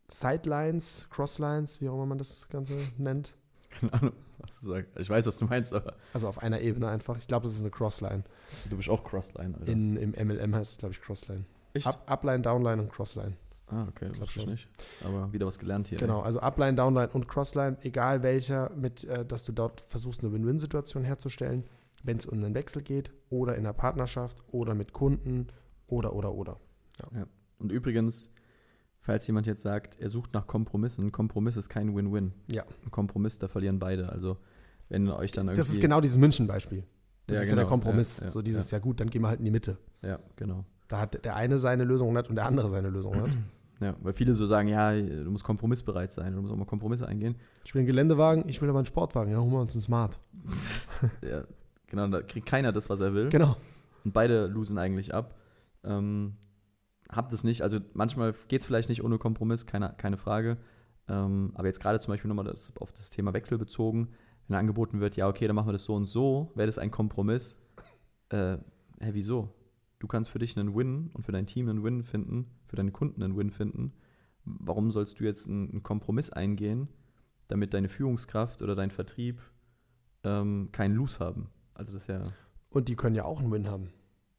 Sidelines, 0.09 1.09
Crosslines, 1.11 1.81
wie 1.81 1.89
auch 1.89 1.95
immer 1.95 2.07
man 2.07 2.19
das 2.19 2.49
Ganze 2.49 2.79
nennt. 2.99 3.35
Keine 3.71 3.93
Ahnung, 3.93 4.13
was 4.39 4.61
du 4.61 4.69
sagst. 4.69 4.91
Ich 4.99 5.09
weiß, 5.09 5.27
was 5.27 5.39
du 5.39 5.45
meinst, 5.45 5.73
aber 5.73 5.95
Also 6.13 6.29
auf 6.29 6.43
einer 6.43 6.61
Ebene 6.61 6.89
einfach. 6.89 7.17
Ich 7.19 7.29
glaube, 7.29 7.45
das 7.45 7.55
ist 7.55 7.61
eine 7.61 7.71
Crossline. 7.71 8.25
du 8.69 8.77
bist 8.77 8.89
auch 8.89 9.05
Crossline, 9.05 9.55
Alter. 9.59 9.71
In, 9.71 9.97
Im 9.97 10.11
MLM 10.11 10.55
heißt 10.55 10.73
es, 10.73 10.79
glaube 10.79 10.95
ich, 10.95 11.01
Crossline. 11.01 11.45
Echt? 11.73 11.87
Up, 11.87 12.03
Upline, 12.07 12.43
Downline 12.43 12.83
und 12.83 12.91
Crossline. 12.91 13.37
ah, 13.69 13.87
okay, 13.89 14.09
glaub 14.09 14.23
wusste 14.23 14.39
ich 14.39 14.43
schon. 14.43 14.51
nicht. 14.51 14.69
Aber 15.05 15.33
wieder 15.33 15.47
was 15.47 15.59
gelernt 15.59 15.87
hier. 15.87 15.99
Genau, 15.99 16.21
also 16.21 16.41
Upline, 16.41 16.75
Downline 16.75 17.11
und 17.11 17.29
Crossline, 17.29 17.77
egal 17.83 18.25
welcher, 18.25 18.71
mit, 18.75 19.05
äh, 19.05 19.25
dass 19.25 19.45
du 19.45 19.53
dort 19.53 19.85
versuchst, 19.89 20.25
eine 20.25 20.33
Win-Win-Situation 20.33 21.05
herzustellen, 21.05 21.65
wenn 22.03 22.17
es 22.17 22.27
um 22.27 22.39
einen 22.39 22.55
Wechsel 22.55 22.83
geht 22.83 23.13
oder 23.29 23.57
in 23.57 23.65
der 23.65 23.73
Partnerschaft 23.73 24.43
oder 24.49 24.75
mit 24.75 24.93
Kunden 24.93 25.49
oder, 25.87 26.15
oder, 26.15 26.33
oder. 26.33 26.59
Und 27.59 27.73
übrigens, 27.73 28.35
falls 29.01 29.27
jemand 29.27 29.47
jetzt 29.47 29.63
sagt, 29.63 29.99
er 30.01 30.09
sucht 30.09 30.33
nach 30.35 30.47
Kompromissen, 30.47 31.07
ein 31.07 31.13
Kompromiss 31.13 31.57
ist 31.57 31.69
kein 31.69 31.95
Win-Win. 31.95 32.33
Ja. 32.49 32.65
Ein 32.85 32.91
Kompromiss, 32.91 33.39
da 33.39 33.49
verlieren 33.49 33.79
beide. 33.79 34.11
Also, 34.11 34.39
wenn 34.89 35.09
euch 35.09 35.33
dann 35.33 35.47
irgendwie. 35.47 35.59
Das 35.59 35.71
ist 35.71 35.81
genau 35.81 36.01
dieses 36.01 36.19
München-Beispiel. 36.19 36.85
Das 37.27 37.37
Ja, 37.37 37.43
ist 37.43 37.51
ja 37.51 37.57
der 37.57 37.65
genau. 37.65 37.75
Kompromiss. 37.75 38.19
Ja, 38.19 38.27
ja, 38.27 38.31
so 38.31 38.43
dieses, 38.43 38.71
ja. 38.71 38.79
gut, 38.79 39.01
dann 39.01 39.09
gehen 39.09 39.23
wir 39.23 39.29
halt 39.29 39.39
in 39.39 39.45
die 39.45 39.51
Mitte. 39.51 39.79
Ja, 40.03 40.19
genau. 40.37 40.65
Da 40.89 41.01
hat 41.01 41.25
der 41.25 41.37
eine 41.37 41.59
seine 41.59 41.85
Lösung 41.85 42.13
nicht 42.13 42.29
und 42.29 42.35
der 42.35 42.47
andere 42.47 42.69
seine 42.69 42.91
Lösung 42.91 43.23
nicht. 43.23 43.37
Ja, 43.81 43.95
weil 44.03 44.13
viele 44.13 44.35
so 44.35 44.45
sagen, 44.45 44.69
ja, 44.69 44.93
du 44.93 45.31
musst 45.31 45.45
kompromissbereit 45.45 46.13
sein, 46.13 46.35
du 46.35 46.43
musst 46.43 46.53
auch 46.53 46.57
mal 46.59 46.67
Kompromisse 46.67 47.07
eingehen. 47.07 47.37
Ich 47.65 47.75
will 47.75 47.81
einen 47.81 47.87
Geländewagen, 47.87 48.47
ich 48.47 48.61
will 48.61 48.69
aber 48.69 48.79
einen 48.81 48.87
Sportwagen. 48.87 49.33
Ja, 49.33 49.39
holen 49.39 49.53
wir 49.53 49.61
uns 49.61 49.75
einen 49.75 49.83
Smart. 49.83 50.19
Ja, 51.23 51.45
genau, 51.91 52.07
da 52.09 52.23
kriegt 52.23 52.47
keiner 52.47 52.73
das, 52.73 52.89
was 52.89 53.01
er 53.01 53.13
will. 53.13 53.29
Genau. 53.29 53.57
Und 54.05 54.13
beide 54.13 54.47
losen 54.47 54.79
eigentlich 54.79 55.13
ab. 55.13 55.35
Ähm, 55.85 56.37
habt 57.09 57.33
es 57.33 57.45
nicht, 57.45 57.63
also 57.63 57.79
manchmal 57.93 58.35
geht 58.49 58.63
es 58.63 58.67
vielleicht 58.67 58.89
nicht 58.89 59.05
ohne 59.05 59.19
Kompromiss, 59.19 59.67
keine, 59.67 59.95
keine 59.97 60.17
Frage. 60.17 60.57
Ähm, 61.09 61.53
aber 61.55 61.67
jetzt 61.67 61.81
gerade 61.81 61.99
zum 62.01 62.13
Beispiel 62.13 62.29
nochmal 62.29 62.45
das, 62.45 62.73
auf 62.79 62.93
das 62.93 63.11
Thema 63.11 63.35
Wechsel 63.35 63.59
bezogen, 63.59 64.09
wenn 64.49 64.57
angeboten 64.57 65.01
wird, 65.01 65.17
ja, 65.17 65.29
okay, 65.29 65.47
dann 65.47 65.57
machen 65.57 65.69
wir 65.69 65.73
das 65.73 65.85
so 65.85 65.95
und 65.95 66.07
so, 66.07 66.53
wäre 66.55 66.67
das 66.67 66.79
ein 66.79 66.91
Kompromiss. 66.91 67.59
Äh, 68.31 68.59
hä, 69.01 69.11
wieso? 69.13 69.53
Du 69.99 70.07
kannst 70.07 70.31
für 70.31 70.39
dich 70.39 70.57
einen 70.57 70.75
Win 70.75 71.11
und 71.13 71.25
für 71.25 71.33
dein 71.33 71.47
Team 71.47 71.69
einen 71.69 71.85
Win 71.85 72.05
finden, 72.05 72.47
für 72.67 72.77
deine 72.77 72.91
Kunden 72.91 73.23
einen 73.23 73.37
Win 73.37 73.51
finden. 73.51 73.93
Warum 74.45 74.91
sollst 74.91 75.21
du 75.21 75.25
jetzt 75.25 75.49
einen, 75.49 75.71
einen 75.71 75.83
Kompromiss 75.83 76.31
eingehen, 76.31 76.89
damit 77.49 77.75
deine 77.75 77.89
Führungskraft 77.89 78.63
oder 78.63 78.75
dein 78.75 78.91
Vertrieb 78.91 79.41
ähm, 80.25 80.71
keinen 80.73 80.95
Lose 80.95 81.19
haben? 81.19 81.51
Also 81.81 81.93
das 81.95 82.07
ja 82.09 82.21
Und 82.69 82.89
die 82.89 82.95
können 82.95 83.15
ja 83.17 83.25
auch 83.25 83.41
einen 83.41 83.51
Win 83.51 83.67
haben. 83.69 83.89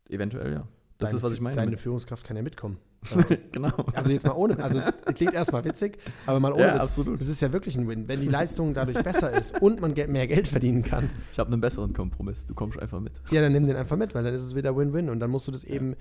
eventuell, 0.09 0.53
ja. 0.53 0.67
Das 0.99 1.09
Deine 1.09 1.17
ist, 1.17 1.23
was 1.23 1.33
ich 1.33 1.41
meine. 1.41 1.55
Deine 1.55 1.77
Führungskraft 1.77 2.23
kann 2.23 2.37
ja 2.37 2.43
mitkommen. 2.43 2.77
genau. 3.51 3.71
Also 3.95 4.11
jetzt 4.11 4.27
mal 4.27 4.33
ohne, 4.33 4.63
also 4.63 4.79
klingt 5.15 5.33
erstmal 5.33 5.65
witzig, 5.65 5.97
aber 6.27 6.39
mal 6.39 6.53
ohne 6.53 6.61
Ja, 6.67 6.73
Witz. 6.75 6.81
absolut. 6.83 7.19
Das 7.19 7.27
ist 7.27 7.41
ja 7.41 7.51
wirklich 7.51 7.75
ein 7.75 7.87
Win. 7.87 8.07
Wenn 8.07 8.21
die 8.21 8.27
Leistung 8.27 8.75
dadurch 8.75 9.01
besser 9.03 9.31
ist 9.31 9.59
und 9.59 9.81
man 9.81 9.93
mehr 9.93 10.27
Geld 10.27 10.47
verdienen 10.47 10.83
kann, 10.83 11.09
Ich 11.31 11.39
habe 11.39 11.51
einen 11.51 11.61
besseren 11.61 11.93
Kompromiss. 11.93 12.45
Du 12.45 12.53
kommst 12.53 12.79
einfach 12.79 12.99
mit. 12.99 13.13
ja, 13.31 13.41
dann 13.41 13.53
nimm 13.53 13.65
den 13.65 13.75
einfach 13.75 13.97
mit, 13.97 14.13
weil 14.13 14.23
dann 14.23 14.35
ist 14.35 14.41
es 14.43 14.53
wieder 14.53 14.77
Win-Win 14.77 15.09
und 15.09 15.19
dann 15.19 15.31
musst 15.31 15.47
du 15.47 15.51
das 15.51 15.63
eben 15.63 15.95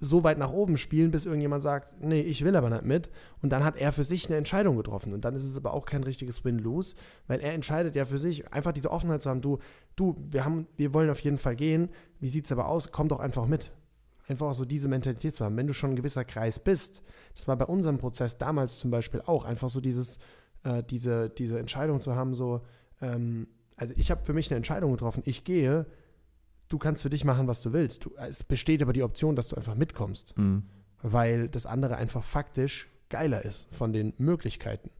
so 0.00 0.24
weit 0.24 0.38
nach 0.38 0.52
oben 0.52 0.76
spielen, 0.76 1.10
bis 1.10 1.26
irgendjemand 1.26 1.62
sagt, 1.62 2.04
nee, 2.04 2.20
ich 2.20 2.44
will 2.44 2.56
aber 2.56 2.70
nicht 2.70 2.84
mit. 2.84 3.10
Und 3.42 3.50
dann 3.50 3.64
hat 3.64 3.76
er 3.76 3.92
für 3.92 4.04
sich 4.04 4.28
eine 4.28 4.36
Entscheidung 4.36 4.76
getroffen. 4.76 5.12
Und 5.12 5.24
dann 5.24 5.34
ist 5.34 5.44
es 5.44 5.56
aber 5.56 5.74
auch 5.74 5.86
kein 5.86 6.04
richtiges 6.04 6.44
Win-Lose, 6.44 6.96
weil 7.26 7.40
er 7.40 7.52
entscheidet 7.52 7.96
ja 7.96 8.04
für 8.04 8.18
sich, 8.18 8.52
einfach 8.52 8.72
diese 8.72 8.90
Offenheit 8.90 9.22
zu 9.22 9.30
haben, 9.30 9.40
du, 9.40 9.58
du, 9.96 10.16
wir 10.30 10.44
haben, 10.44 10.66
wir 10.76 10.94
wollen 10.94 11.10
auf 11.10 11.20
jeden 11.20 11.38
Fall 11.38 11.56
gehen. 11.56 11.88
Wie 12.20 12.28
sieht 12.28 12.46
es 12.46 12.52
aber 12.52 12.68
aus? 12.68 12.92
Komm 12.92 13.08
doch 13.08 13.20
einfach 13.20 13.46
mit. 13.46 13.72
Einfach 14.26 14.46
auch 14.46 14.54
so 14.54 14.64
diese 14.64 14.88
Mentalität 14.88 15.34
zu 15.34 15.44
haben. 15.44 15.56
Wenn 15.56 15.66
du 15.66 15.74
schon 15.74 15.90
ein 15.90 15.96
gewisser 15.96 16.24
Kreis 16.24 16.58
bist, 16.58 17.02
das 17.34 17.46
war 17.46 17.56
bei 17.56 17.66
unserem 17.66 17.98
Prozess 17.98 18.38
damals 18.38 18.78
zum 18.78 18.90
Beispiel 18.90 19.22
auch, 19.26 19.44
einfach 19.44 19.68
so 19.68 19.80
dieses, 19.80 20.18
äh, 20.62 20.82
diese, 20.82 21.28
diese 21.30 21.58
Entscheidung 21.58 22.00
zu 22.00 22.14
haben, 22.14 22.34
so, 22.34 22.62
ähm, 23.00 23.48
also 23.76 23.94
ich 23.96 24.10
habe 24.10 24.24
für 24.24 24.32
mich 24.32 24.50
eine 24.50 24.56
Entscheidung 24.56 24.92
getroffen, 24.92 25.22
ich 25.26 25.44
gehe, 25.44 25.86
du 26.74 26.78
kannst 26.78 27.02
für 27.02 27.08
dich 27.10 27.24
machen, 27.24 27.46
was 27.46 27.60
du 27.60 27.72
willst. 27.72 28.04
Du, 28.04 28.10
es 28.16 28.42
besteht 28.42 28.82
aber 28.82 28.92
die 28.92 29.04
Option, 29.04 29.36
dass 29.36 29.46
du 29.48 29.54
einfach 29.56 29.76
mitkommst, 29.76 30.36
Mhm. 30.36 30.64
weil 31.02 31.48
das 31.48 31.66
andere 31.66 31.96
einfach 31.96 32.24
faktisch 32.24 32.88
geiler 33.10 33.44
ist 33.44 33.68
von 33.70 33.92
den 33.92 34.12
Möglichkeiten. 34.18 34.90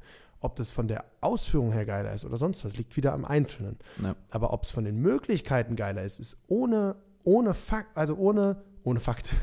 Ob 0.40 0.54
das 0.56 0.70
von 0.70 0.86
der 0.86 1.04
Ausführung 1.20 1.72
her 1.72 1.84
geiler 1.86 2.12
ist 2.12 2.24
oder 2.24 2.36
sonst 2.36 2.64
was, 2.64 2.76
liegt 2.76 2.96
wieder 2.96 3.12
am 3.12 3.24
Einzelnen. 3.24 3.76
Ja. 4.00 4.14
Aber 4.30 4.52
ob 4.52 4.62
es 4.64 4.70
von 4.70 4.84
den 4.84 4.98
Möglichkeiten 5.00 5.74
geiler 5.74 6.02
ist, 6.04 6.20
ist 6.20 6.36
ohne, 6.46 6.94
ohne 7.24 7.54
Fakt, 7.54 7.96
also 7.96 8.14
ohne, 8.16 8.62
ohne 8.84 9.00
Fakt, 9.00 9.34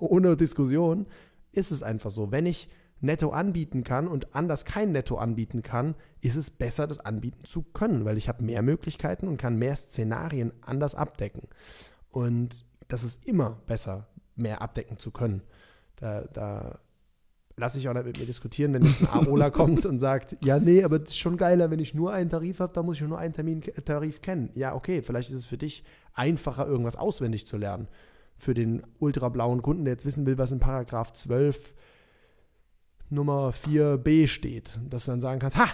ohne 0.00 0.36
Diskussion, 0.36 1.06
ist 1.52 1.70
es 1.70 1.82
einfach 1.82 2.10
so. 2.10 2.30
Wenn 2.30 2.46
ich 2.46 2.68
netto 3.00 3.30
anbieten 3.30 3.84
kann 3.84 4.08
und 4.08 4.34
anders 4.34 4.64
kein 4.64 4.92
Netto 4.92 5.16
anbieten 5.16 5.62
kann, 5.62 5.94
ist 6.20 6.36
es 6.36 6.50
besser, 6.50 6.86
das 6.86 7.00
anbieten 7.00 7.44
zu 7.44 7.62
können, 7.62 8.04
weil 8.04 8.18
ich 8.18 8.28
habe 8.28 8.44
mehr 8.44 8.62
Möglichkeiten 8.62 9.26
und 9.28 9.38
kann 9.38 9.56
mehr 9.56 9.74
Szenarien 9.76 10.52
anders 10.60 10.94
abdecken. 10.94 11.48
Und 12.10 12.64
das 12.88 13.04
ist 13.04 13.24
immer 13.26 13.60
besser, 13.66 14.08
mehr 14.36 14.60
abdecken 14.62 14.98
zu 14.98 15.10
können. 15.10 15.42
Da, 15.96 16.22
da 16.32 16.78
lasse 17.56 17.78
ich 17.78 17.88
auch 17.88 17.94
nicht 17.94 18.06
mit 18.06 18.18
mir 18.18 18.26
diskutieren, 18.26 18.72
wenn 18.74 18.84
jetzt 18.84 19.02
ein 19.02 19.08
Arola 19.08 19.50
kommt 19.50 19.84
und 19.86 20.00
sagt, 20.00 20.36
ja, 20.40 20.58
nee, 20.58 20.82
aber 20.82 20.96
es 20.96 21.10
ist 21.10 21.18
schon 21.18 21.36
geiler, 21.36 21.70
wenn 21.70 21.78
ich 21.78 21.94
nur 21.94 22.12
einen 22.12 22.30
Tarif 22.30 22.60
habe, 22.60 22.72
da 22.72 22.82
muss 22.82 22.96
ich 23.00 23.06
nur 23.06 23.18
einen 23.18 23.32
Termin, 23.32 23.62
Tarif 23.84 24.20
kennen. 24.20 24.50
Ja, 24.54 24.74
okay, 24.74 25.02
vielleicht 25.02 25.30
ist 25.30 25.36
es 25.36 25.44
für 25.44 25.58
dich 25.58 25.84
einfacher, 26.14 26.66
irgendwas 26.66 26.96
auswendig 26.96 27.46
zu 27.46 27.56
lernen. 27.56 27.88
Für 28.36 28.54
den 28.54 28.82
ultrablauen 28.98 29.62
Kunden, 29.62 29.84
der 29.84 29.92
jetzt 29.92 30.06
wissen 30.06 30.26
will, 30.26 30.38
was 30.38 30.52
in 30.52 30.60
Paragraph 30.60 31.12
12 31.12 31.74
Nummer 33.10 33.50
4b 33.50 34.28
steht, 34.28 34.78
dass 34.88 35.04
du 35.04 35.10
dann 35.12 35.20
sagen 35.20 35.40
kannst, 35.40 35.56
ha, 35.56 35.66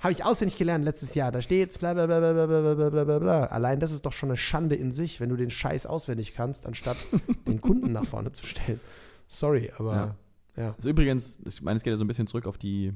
habe 0.00 0.12
ich 0.12 0.24
auswendig 0.24 0.56
gelernt 0.58 0.84
letztes 0.84 1.14
Jahr, 1.14 1.30
da 1.30 1.40
steht's, 1.42 1.78
bla 1.78 1.92
bla 1.94 2.06
bla 2.06 2.18
bla 2.20 2.32
bla 2.46 2.74
bla 2.74 2.88
bla 2.90 3.04
bla 3.04 3.18
bla. 3.18 3.44
Allein 3.46 3.80
das 3.80 3.92
ist 3.92 4.06
doch 4.06 4.12
schon 4.12 4.30
eine 4.30 4.36
Schande 4.36 4.74
in 4.74 4.92
sich, 4.92 5.20
wenn 5.20 5.28
du 5.28 5.36
den 5.36 5.50
Scheiß 5.50 5.86
auswendig 5.86 6.34
kannst, 6.34 6.66
anstatt 6.66 6.96
den 7.46 7.60
Kunden 7.60 7.92
nach 7.92 8.04
vorne 8.06 8.32
zu 8.32 8.46
stellen. 8.46 8.80
Sorry, 9.28 9.70
aber 9.78 9.94
Ja. 9.94 10.16
ja. 10.62 10.74
Also 10.76 10.90
übrigens, 10.90 11.38
ich 11.46 11.62
meine, 11.62 11.76
es 11.76 11.82
geht 11.82 11.92
ja 11.92 11.96
so 11.96 12.04
ein 12.04 12.08
bisschen 12.08 12.26
zurück 12.26 12.46
auf 12.46 12.58
die, 12.58 12.92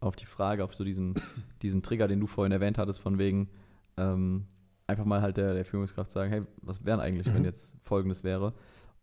auf 0.00 0.16
die 0.16 0.26
Frage, 0.26 0.64
auf 0.64 0.74
so 0.74 0.84
diesen, 0.84 1.14
diesen 1.62 1.82
Trigger, 1.82 2.08
den 2.08 2.20
du 2.20 2.26
vorhin 2.26 2.52
erwähnt 2.52 2.78
hattest, 2.78 2.98
von 2.98 3.18
wegen 3.18 3.48
ähm, 3.98 4.46
einfach 4.86 5.04
mal 5.04 5.20
halt 5.20 5.36
der, 5.36 5.52
der 5.54 5.64
Führungskraft 5.64 6.10
sagen, 6.10 6.30
hey, 6.32 6.42
was 6.62 6.84
wäre 6.84 7.00
eigentlich, 7.02 7.26
wenn 7.28 7.40
Mhm. 7.42 7.44
jetzt 7.44 7.74
Folgendes 7.82 8.24
wäre? 8.24 8.54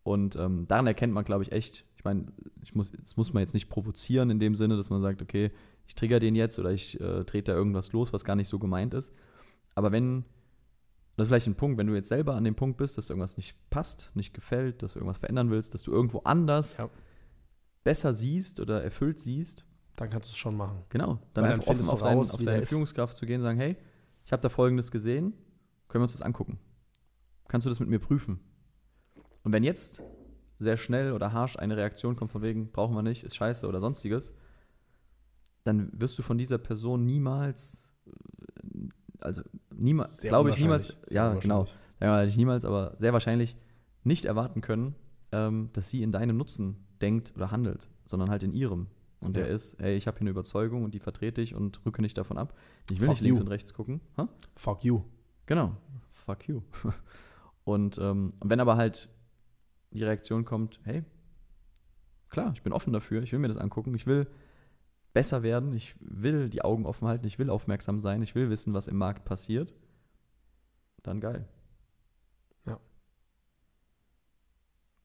Und 0.02 0.36
ähm, 0.36 0.66
daran 0.66 0.86
erkennt 0.86 1.12
man, 1.14 1.24
glaube 1.24 1.44
ich, 1.44 1.52
echt, 1.52 1.84
ich 2.04 2.06
meine, 2.06 2.26
ich 2.62 2.74
muss, 2.74 2.92
das 2.92 3.16
muss 3.16 3.32
man 3.32 3.40
jetzt 3.40 3.54
nicht 3.54 3.70
provozieren 3.70 4.28
in 4.28 4.38
dem 4.38 4.54
Sinne, 4.54 4.76
dass 4.76 4.90
man 4.90 5.00
sagt, 5.00 5.22
okay, 5.22 5.50
ich 5.86 5.94
trigger 5.94 6.20
den 6.20 6.34
jetzt 6.34 6.58
oder 6.58 6.70
ich 6.70 7.00
äh, 7.00 7.24
trete 7.24 7.52
da 7.52 7.54
irgendwas 7.58 7.92
los, 7.92 8.12
was 8.12 8.24
gar 8.24 8.36
nicht 8.36 8.48
so 8.48 8.58
gemeint 8.58 8.92
ist. 8.92 9.14
Aber 9.74 9.90
wenn, 9.90 10.24
das 11.16 11.24
ist 11.24 11.28
vielleicht 11.28 11.46
ein 11.46 11.54
Punkt, 11.54 11.78
wenn 11.78 11.86
du 11.86 11.94
jetzt 11.94 12.08
selber 12.08 12.34
an 12.34 12.44
dem 12.44 12.54
Punkt 12.56 12.76
bist, 12.76 12.98
dass 12.98 13.08
irgendwas 13.08 13.38
nicht 13.38 13.54
passt, 13.70 14.10
nicht 14.14 14.34
gefällt, 14.34 14.82
dass 14.82 14.92
du 14.92 14.98
irgendwas 14.98 15.16
verändern 15.18 15.50
willst, 15.50 15.72
dass 15.72 15.82
du 15.82 15.92
irgendwo 15.92 16.18
anders 16.20 16.76
Ja. 16.76 16.90
besser 17.84 18.12
siehst 18.12 18.60
oder 18.60 18.82
erfüllt 18.84 19.18
siehst, 19.20 19.64
Dann 19.96 20.10
kannst 20.10 20.28
du 20.28 20.32
es 20.32 20.36
schon 20.36 20.56
machen. 20.58 20.82
genau, 20.90 21.20
dann 21.32 21.44
Weil 21.44 21.52
dann 21.52 21.60
einfach 21.60 21.68
offen 21.72 21.88
auf, 21.88 22.02
dein, 22.02 22.18
raus, 22.18 22.34
auf 22.34 22.42
deine. 22.42 22.66
Führungskraft 22.66 23.16
zu 23.16 23.24
gehen 23.24 23.36
und 23.40 23.44
sagen, 23.44 23.58
hey, 23.58 23.76
ich 24.26 24.32
habe 24.32 24.42
da 24.42 24.50
Folgendes 24.50 24.90
gesehen, 24.90 25.32
können 25.88 26.02
wir 26.02 26.04
uns 26.04 26.12
das 26.12 26.22
angucken? 26.22 26.58
Kannst 27.48 27.64
du 27.64 27.70
das 27.70 27.80
mit 27.80 27.88
mir 27.88 27.98
prüfen? 27.98 28.40
Und 29.42 29.52
wenn 29.52 29.64
jetzt 29.64 30.02
sehr 30.64 30.76
schnell 30.76 31.12
oder 31.12 31.32
harsch 31.32 31.56
eine 31.56 31.76
Reaktion 31.76 32.16
kommt 32.16 32.32
von 32.32 32.42
wegen, 32.42 32.70
brauchen 32.72 32.94
wir 32.96 33.02
nicht, 33.02 33.22
ist 33.24 33.36
scheiße 33.36 33.66
oder 33.68 33.80
sonstiges, 33.80 34.34
dann 35.64 35.90
wirst 35.92 36.18
du 36.18 36.22
von 36.22 36.36
dieser 36.38 36.58
Person 36.58 37.04
niemals, 37.04 37.88
äh, 38.06 38.88
also 39.20 39.42
niemals, 39.74 40.20
glaube 40.20 40.50
ich, 40.50 40.58
niemals, 40.58 40.96
sehr 41.04 41.22
ja, 41.22 41.34
genau, 41.34 41.66
ja, 42.00 42.24
nicht 42.24 42.36
niemals, 42.36 42.64
aber 42.64 42.94
sehr 42.98 43.12
wahrscheinlich 43.12 43.56
nicht 44.02 44.24
erwarten 44.26 44.60
können, 44.60 44.94
ähm, 45.32 45.70
dass 45.72 45.88
sie 45.88 46.02
in 46.02 46.12
deinem 46.12 46.36
Nutzen 46.36 46.86
denkt 47.00 47.32
oder 47.36 47.50
handelt, 47.50 47.88
sondern 48.06 48.30
halt 48.30 48.42
in 48.42 48.52
ihrem. 48.52 48.88
Und 49.20 49.36
der 49.36 49.48
Ja. 49.48 49.54
ist, 49.54 49.78
hey, 49.80 49.96
ich 49.96 50.06
habe 50.06 50.18
hier 50.18 50.22
eine 50.24 50.30
Überzeugung 50.30 50.84
und 50.84 50.92
die 50.92 50.98
vertrete 50.98 51.40
ich 51.40 51.54
und 51.54 51.80
rücke 51.86 52.02
nicht 52.02 52.18
davon 52.18 52.36
ab. 52.36 52.54
Ich 52.90 53.00
will 53.00 53.06
Fuck 53.06 53.14
nicht 53.14 53.22
links 53.22 53.38
you. 53.38 53.44
und 53.44 53.48
rechts 53.48 53.72
gucken. 53.72 54.02
Ha? 54.18 54.28
Fuck 54.56 54.84
you. 54.84 55.02
Genau. 55.46 55.76
Fuck 56.12 56.46
you. 56.48 56.60
Und 57.64 57.96
ähm, 57.98 58.32
wenn 58.44 58.60
aber 58.60 58.76
halt 58.76 59.08
die 59.94 60.02
Reaktion 60.02 60.44
kommt, 60.44 60.80
hey, 60.84 61.04
klar, 62.28 62.52
ich 62.54 62.62
bin 62.62 62.72
offen 62.72 62.92
dafür, 62.92 63.22
ich 63.22 63.32
will 63.32 63.38
mir 63.38 63.48
das 63.48 63.56
angucken, 63.56 63.94
ich 63.94 64.06
will 64.06 64.26
besser 65.12 65.42
werden, 65.42 65.72
ich 65.72 65.94
will 66.00 66.50
die 66.50 66.62
Augen 66.62 66.84
offen 66.84 67.06
halten, 67.06 67.26
ich 67.26 67.38
will 67.38 67.48
aufmerksam 67.48 68.00
sein, 68.00 68.20
ich 68.22 68.34
will 68.34 68.50
wissen, 68.50 68.74
was 68.74 68.88
im 68.88 68.96
Markt 68.96 69.24
passiert, 69.24 69.72
dann 71.02 71.20
geil. 71.20 71.48
Ja. 72.66 72.80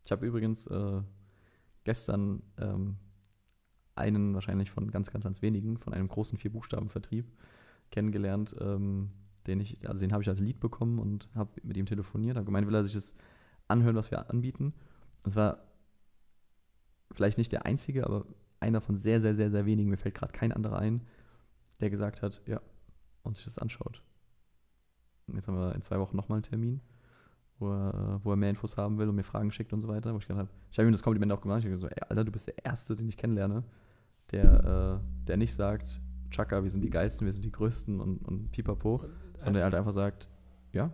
Ich 0.03 0.11
habe 0.11 0.25
übrigens 0.25 0.65
äh, 0.65 1.01
gestern 1.83 2.41
ähm, 2.57 2.97
einen 3.93 4.33
wahrscheinlich 4.33 4.71
von 4.71 4.89
ganz, 4.89 5.11
ganz, 5.11 5.23
ganz 5.23 5.43
wenigen, 5.43 5.77
von 5.77 5.93
einem 5.93 6.07
großen 6.07 6.39
Vier-Buchstaben-Vertrieb 6.39 7.31
kennengelernt, 7.91 8.55
ähm, 8.59 9.11
den 9.45 9.59
ich, 9.59 9.87
also 9.87 9.99
den 9.99 10.13
habe 10.13 10.23
ich 10.23 10.29
als 10.29 10.39
Lied 10.39 10.59
bekommen 10.59 10.97
und 10.97 11.29
habe 11.35 11.51
mit 11.61 11.77
ihm 11.77 11.85
telefoniert, 11.85 12.37
habe 12.37 12.45
gemeint, 12.45 12.65
will 12.67 12.75
er 12.75 12.83
sich 12.83 12.93
das 12.93 13.13
anhören, 13.69 13.95
was 13.95 14.11
wir 14.11 14.29
anbieten. 14.29 14.73
Es 15.23 15.35
war 15.35 15.59
vielleicht 17.11 17.37
nicht 17.37 17.51
der 17.51 17.65
einzige, 17.65 18.05
aber 18.05 18.25
einer 18.59 18.81
von 18.81 18.95
sehr, 18.95 19.21
sehr, 19.21 19.35
sehr, 19.35 19.51
sehr 19.51 19.65
wenigen, 19.65 19.89
mir 19.89 19.97
fällt 19.97 20.15
gerade 20.15 20.33
kein 20.33 20.51
anderer 20.51 20.79
ein, 20.79 21.01
der 21.79 21.89
gesagt 21.89 22.21
hat, 22.21 22.41
ja, 22.45 22.61
und 23.23 23.37
sich 23.37 23.45
das 23.45 23.57
anschaut. 23.57 24.03
Und 25.27 25.35
jetzt 25.35 25.47
haben 25.47 25.57
wir 25.57 25.75
in 25.75 25.81
zwei 25.81 25.99
Wochen 25.99 26.17
nochmal 26.17 26.37
einen 26.37 26.43
Termin, 26.43 26.81
wo 27.59 27.71
er, 27.71 28.19
wo 28.23 28.31
er 28.31 28.35
mehr 28.35 28.49
Infos 28.49 28.77
haben 28.77 28.97
will 28.97 29.07
und 29.07 29.15
mir 29.15 29.23
Fragen 29.23 29.51
schickt 29.51 29.73
und 29.73 29.81
so 29.81 29.87
weiter. 29.87 30.13
Wo 30.13 30.17
ich 30.17 30.29
habe, 30.29 30.49
ich 30.71 30.79
habe 30.79 30.87
ihm 30.87 30.91
das 30.91 31.03
Kompliment 31.03 31.31
auch 31.31 31.41
gemacht. 31.41 31.59
Ich 31.59 31.65
habe 31.65 31.75
gesagt, 31.75 31.93
ey, 31.95 32.03
Alter, 32.09 32.25
du 32.25 32.31
bist 32.31 32.47
der 32.47 32.65
Erste, 32.65 32.95
den 32.95 33.07
ich 33.07 33.17
kennenlerne, 33.17 33.63
der, 34.31 35.01
äh, 35.01 35.25
der 35.27 35.37
nicht 35.37 35.53
sagt, 35.53 36.01
Chaka, 36.31 36.63
wir 36.63 36.69
sind 36.69 36.81
die 36.81 36.89
Geilsten, 36.89 37.25
wir 37.25 37.33
sind 37.33 37.43
die 37.43 37.51
Größten 37.51 37.99
und, 37.99 38.19
und 38.27 38.51
pipapo, 38.51 39.03
sondern 39.37 39.55
der 39.55 39.63
halt 39.63 39.75
einfach 39.75 39.93
sagt, 39.93 40.29
ja, 40.71 40.91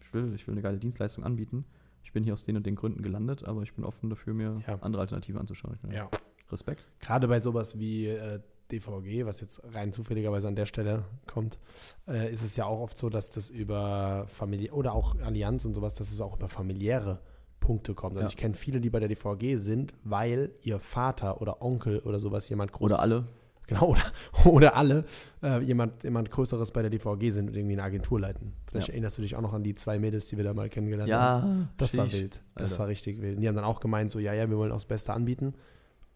ich 0.00 0.12
will, 0.14 0.32
ich 0.34 0.46
will 0.46 0.54
eine 0.54 0.62
geile 0.62 0.78
Dienstleistung 0.78 1.24
anbieten. 1.24 1.64
Ich 2.06 2.12
bin 2.12 2.22
hier 2.22 2.34
aus 2.34 2.44
den 2.44 2.56
und 2.56 2.64
den 2.64 2.76
Gründen 2.76 3.02
gelandet, 3.02 3.44
aber 3.44 3.62
ich 3.62 3.74
bin 3.74 3.84
offen 3.84 4.08
dafür, 4.10 4.32
mir 4.32 4.62
Ja. 4.64 4.78
andere 4.80 5.02
Alternativen 5.02 5.40
anzuschauen. 5.40 5.76
Meine, 5.82 5.96
Ja. 5.96 6.08
Respekt. 6.52 6.86
Gerade 7.00 7.26
bei 7.26 7.40
sowas 7.40 7.80
wie 7.80 8.06
äh, 8.06 8.38
DVG, 8.70 9.26
was 9.26 9.40
jetzt 9.40 9.60
rein 9.74 9.92
zufälligerweise 9.92 10.46
an 10.46 10.54
der 10.54 10.66
Stelle 10.66 11.04
kommt, 11.26 11.58
äh, 12.06 12.32
ist 12.32 12.44
es 12.44 12.54
ja 12.54 12.64
auch 12.64 12.78
oft 12.80 12.96
so, 12.96 13.10
dass 13.10 13.30
das 13.30 13.50
über 13.50 14.26
Familie 14.28 14.70
oder 14.72 14.92
auch 14.92 15.18
Allianz 15.18 15.64
und 15.64 15.74
sowas, 15.74 15.94
dass 15.94 16.12
es 16.12 16.20
auch 16.20 16.36
über 16.36 16.48
familiäre 16.48 17.18
Punkte 17.58 17.94
kommt. 17.94 18.16
Also 18.16 18.26
Ja. 18.26 18.28
ich 18.28 18.36
kenne 18.36 18.54
viele, 18.54 18.80
die 18.80 18.88
bei 18.90 19.00
der 19.00 19.08
DVG 19.08 19.56
sind, 19.56 19.92
weil 20.04 20.52
ihr 20.62 20.78
Vater 20.78 21.40
oder 21.40 21.60
Onkel 21.60 21.98
oder 21.98 22.20
sowas 22.20 22.48
jemand 22.48 22.70
großes 22.70 22.84
Oder 22.94 23.02
alle. 23.02 23.24
Genau, 23.66 23.88
oder, 23.88 24.02
oder 24.44 24.76
alle 24.76 25.04
äh, 25.42 25.60
jemand, 25.62 26.04
jemand 26.04 26.30
Größeres 26.30 26.70
bei 26.72 26.82
der 26.82 26.90
DVG 26.90 27.30
sind 27.32 27.48
und 27.48 27.56
irgendwie 27.56 27.74
eine 27.74 27.82
Agentur 27.82 28.20
leiten. 28.20 28.52
Vielleicht 28.66 28.88
Ja. 28.88 28.92
erinnerst 28.94 29.18
du 29.18 29.22
dich 29.22 29.34
auch 29.36 29.40
noch 29.40 29.52
an 29.52 29.64
die 29.64 29.74
zwei 29.74 29.98
Mädels, 29.98 30.26
die 30.28 30.36
wir 30.36 30.44
da 30.44 30.54
mal 30.54 30.68
kennengelernt 30.68 31.12
haben. 31.12 31.58
Ja, 31.60 31.68
Das 31.76 31.96
war 31.96 32.12
wild. 32.12 32.40
Das 32.54 32.72
Alter. 32.72 32.80
war 32.82 32.88
richtig 32.88 33.20
wild. 33.20 33.36
Und 33.36 33.40
die 33.42 33.48
haben 33.48 33.56
dann 33.56 33.64
auch 33.64 33.80
gemeint, 33.80 34.10
so, 34.10 34.18
ja, 34.18 34.34
ja, 34.34 34.48
wir 34.48 34.56
wollen 34.56 34.70
auch 34.72 34.76
das 34.76 34.86
Beste 34.86 35.12
anbieten. 35.12 35.54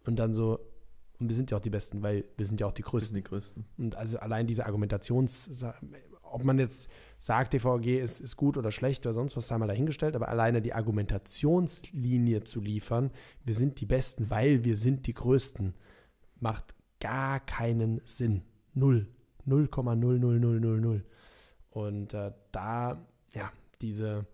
Und 0.05 0.17
dann 0.17 0.33
so, 0.33 0.59
und 1.19 1.27
wir 1.27 1.35
sind 1.35 1.51
ja 1.51 1.57
auch 1.57 1.61
die 1.61 1.69
Besten, 1.69 2.01
weil 2.01 2.23
wir 2.37 2.45
sind 2.45 2.59
ja 2.61 2.67
auch 2.67 2.71
die 2.71 2.81
Größten. 2.83 3.15
sind 3.15 3.25
die 3.25 3.29
Größten. 3.29 3.65
Und 3.77 3.95
also 3.95 4.17
allein 4.19 4.47
diese 4.47 4.65
Argumentations, 4.65 5.63
ob 6.23 6.43
man 6.45 6.57
jetzt 6.57 6.89
sagt, 7.19 7.53
DVG 7.53 7.99
ist, 7.99 8.21
ist 8.21 8.37
gut 8.37 8.57
oder 8.57 8.71
schlecht 8.71 9.05
oder 9.05 9.13
sonst 9.13 9.35
was, 9.35 9.47
sei 9.49 9.57
mal 9.57 9.67
dahingestellt, 9.67 10.15
aber 10.15 10.29
alleine 10.29 10.61
die 10.61 10.73
Argumentationslinie 10.73 12.43
zu 12.43 12.61
liefern, 12.61 13.11
wir 13.43 13.53
sind 13.55 13.79
die 13.81 13.85
Besten, 13.85 14.29
weil 14.29 14.63
wir 14.63 14.77
sind 14.77 15.05
die 15.07 15.13
Größten, 15.13 15.73
macht 16.39 16.73
gar 17.01 17.41
keinen 17.41 17.99
Sinn. 18.05 18.43
Null. 18.73 19.07
0,00000. 19.47 21.01
Und 21.71 22.13
äh, 22.13 22.31
da, 22.51 23.05
ja, 23.33 23.51
diese 23.81 24.25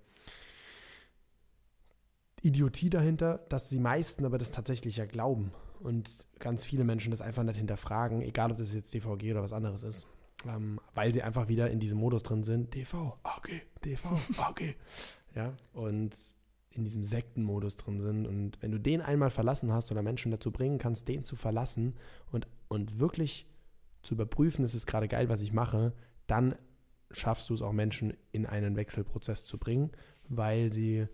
Idiotie 2.42 2.90
dahinter, 2.90 3.40
dass 3.50 3.70
die 3.70 3.80
meisten 3.80 4.26
aber 4.26 4.38
das 4.38 4.52
tatsächlich 4.52 4.98
ja 4.98 5.06
glauben 5.06 5.52
und 5.80 6.10
ganz 6.40 6.66
viele 6.66 6.84
Menschen 6.84 7.12
das 7.12 7.22
einfach 7.22 7.44
nicht 7.44 7.58
hinterfragen, 7.58 8.22
egal 8.22 8.52
ob 8.52 8.58
das 8.58 8.74
jetzt 8.74 8.94
DVG 8.94 9.32
oder 9.32 9.44
was 9.44 9.54
anderes 9.54 9.84
ist, 9.84 10.08
ähm, 10.48 10.80
weil 10.94 11.14
sie 11.14 11.24
einfach 11.24 11.48
wieder 11.48 11.70
in 11.70 11.80
diesem 11.80 12.00
Modus 12.00 12.24
drin 12.24 12.44
sind, 12.44 12.74
DVAG, 12.74 13.62
DVAG, 13.84 14.76
ja, 15.36 15.54
und 15.74 16.16
in 16.72 16.84
diesem 16.84 17.04
Sektenmodus 17.04 17.76
drin 17.76 18.02
sind 18.02 18.28
und 18.28 18.62
wenn 18.62 18.72
du 18.72 18.80
den 18.80 19.02
einmal 19.02 19.32
verlassen 19.32 19.72
hast 19.72 19.92
oder 19.92 20.04
Menschen 20.04 20.32
dazu 20.32 20.52
bringen 20.52 20.78
kannst, 20.78 21.08
den 21.08 21.24
zu 21.24 21.36
verlassen 21.36 21.96
und, 22.32 22.48
und 22.68 23.00
wirklich 23.00 23.46
zu 24.04 24.16
überprüfen, 24.16 24.64
ist 24.64 24.74
es 24.74 24.86
gerade 24.86 25.08
geil, 25.08 25.30
was 25.30 25.42
ich 25.42 25.52
mache, 25.54 25.94
dann 26.28 26.56
schaffst 27.12 27.50
du 27.50 27.54
es 27.54 27.62
auch 27.62 27.72
Menschen 27.72 28.14
in 28.32 28.46
einen 28.46 28.76
Wechselprozess 28.76 29.46
zu 29.46 29.58
bringen, 29.58 29.92
weil 30.30 30.72
sie 30.72 31.08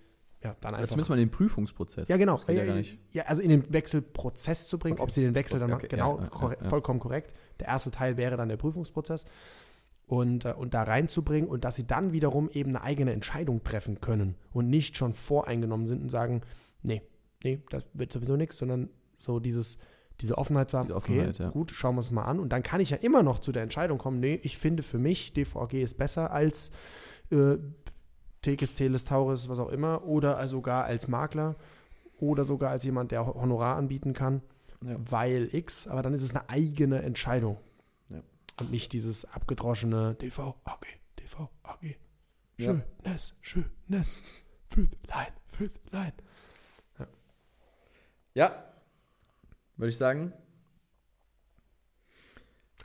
ja 0.43 0.55
dann 0.59 0.73
einfach 0.75 0.89
zumindest 0.89 1.09
mal 1.09 1.15
den 1.17 1.29
Prüfungsprozess. 1.31 2.09
ja, 2.09 2.17
genau. 2.17 2.39
Ja 2.47 2.63
Ja, 2.63 2.81
ja, 3.11 3.23
also 3.23 3.41
in 3.41 3.49
den 3.49 3.71
Wechselprozess 3.71 4.67
zu 4.67 4.77
bringen, 4.79 4.93
Okay. 4.95 5.03
ob 5.03 5.11
sie 5.11 5.21
den 5.21 5.35
Wechsel 5.35 5.59
dann 5.59 5.71
Okay, 5.71 5.83
machen, 5.85 5.89
genau, 5.89 6.19
ja, 6.19 6.27
korre- 6.27 6.63
vollkommen 6.69 6.99
korrekt. 6.99 7.33
Der 7.59 7.67
erste 7.67 7.91
Teil 7.91 8.17
wäre 8.17 8.35
dann 8.37 8.49
der 8.49 8.57
Prüfungsprozess 8.57 9.25
und, 10.07 10.45
äh, 10.45 10.53
und 10.53 10.73
da 10.73 10.83
reinzubringen 10.83 11.47
und 11.49 11.63
dass 11.63 11.75
sie 11.75 11.87
dann 11.87 12.11
wiederum 12.11 12.49
eben 12.49 12.71
eine 12.71 12.81
eigene 12.81 13.13
Entscheidung 13.13 13.63
treffen 13.63 14.01
können 14.01 14.35
und 14.51 14.69
nicht 14.69 14.97
schon 14.97 15.13
voreingenommen 15.13 15.87
sind 15.87 16.01
und 16.01 16.09
sagen, 16.09 16.41
nee, 16.81 17.01
nee, 17.43 17.61
das 17.69 17.85
wird 17.93 18.11
sowieso 18.11 18.35
nichts, 18.35 18.57
sondern 18.57 18.89
so 19.15 19.39
dieses, 19.39 19.77
diese 20.23 20.37
Offenheit 20.37 20.69
zu 20.71 20.77
haben, 20.77 20.87
Diese 20.87 20.95
Offenheit, 20.95 21.29
okay, 21.35 21.43
ja. 21.43 21.49
gut, 21.51 21.69
schauen 21.71 21.95
wir 21.95 21.99
es 21.99 22.09
mal 22.09 22.23
an 22.23 22.39
und 22.39 22.49
dann 22.49 22.63
kann 22.63 22.79
ich 22.81 22.89
ja 22.89 22.97
immer 22.97 23.21
noch 23.21 23.39
zu 23.39 23.51
der 23.51 23.61
Entscheidung 23.61 23.97
kommen, 23.99 24.19
nee, 24.19 24.39
ich 24.41 24.57
finde 24.57 24.81
für 24.81 24.97
mich, 24.97 25.33
DVG 25.33 25.83
ist 25.83 25.97
besser 25.97 26.31
als 26.31 26.71
äh, 27.29 27.57
Tekes, 28.41 28.73
Teles, 28.73 29.03
Tauris, 29.05 29.47
was 29.49 29.59
auch 29.59 29.69
immer, 29.69 30.03
oder 30.05 30.45
sogar 30.47 30.85
als 30.85 31.07
Makler 31.07 31.55
oder 32.19 32.43
sogar 32.45 32.71
als 32.71 32.83
jemand, 32.83 33.11
der 33.11 33.25
Honorar 33.25 33.75
anbieten 33.75 34.13
kann, 34.13 34.41
Ja. 34.81 34.95
weil 34.97 35.49
X, 35.53 35.87
aber 35.87 36.01
dann 36.01 36.13
ist 36.13 36.23
es 36.23 36.31
eine 36.31 36.49
eigene 36.49 37.01
Entscheidung. 37.01 37.57
Ja. 38.09 38.21
Und 38.61 38.71
nicht 38.71 38.93
dieses 38.93 39.25
abgedroschene 39.25 40.15
DVAG, 40.15 40.55
DVAG. 41.19 41.97
Ja. 42.57 42.81
Schönes, 43.03 43.35
schönes, 43.41 44.17
Füßlein, 44.69 45.33
Füßlein. 45.51 46.13
Ja, 48.35 48.51
würde 49.83 49.89
ich 49.89 49.97
sagen. 49.97 50.31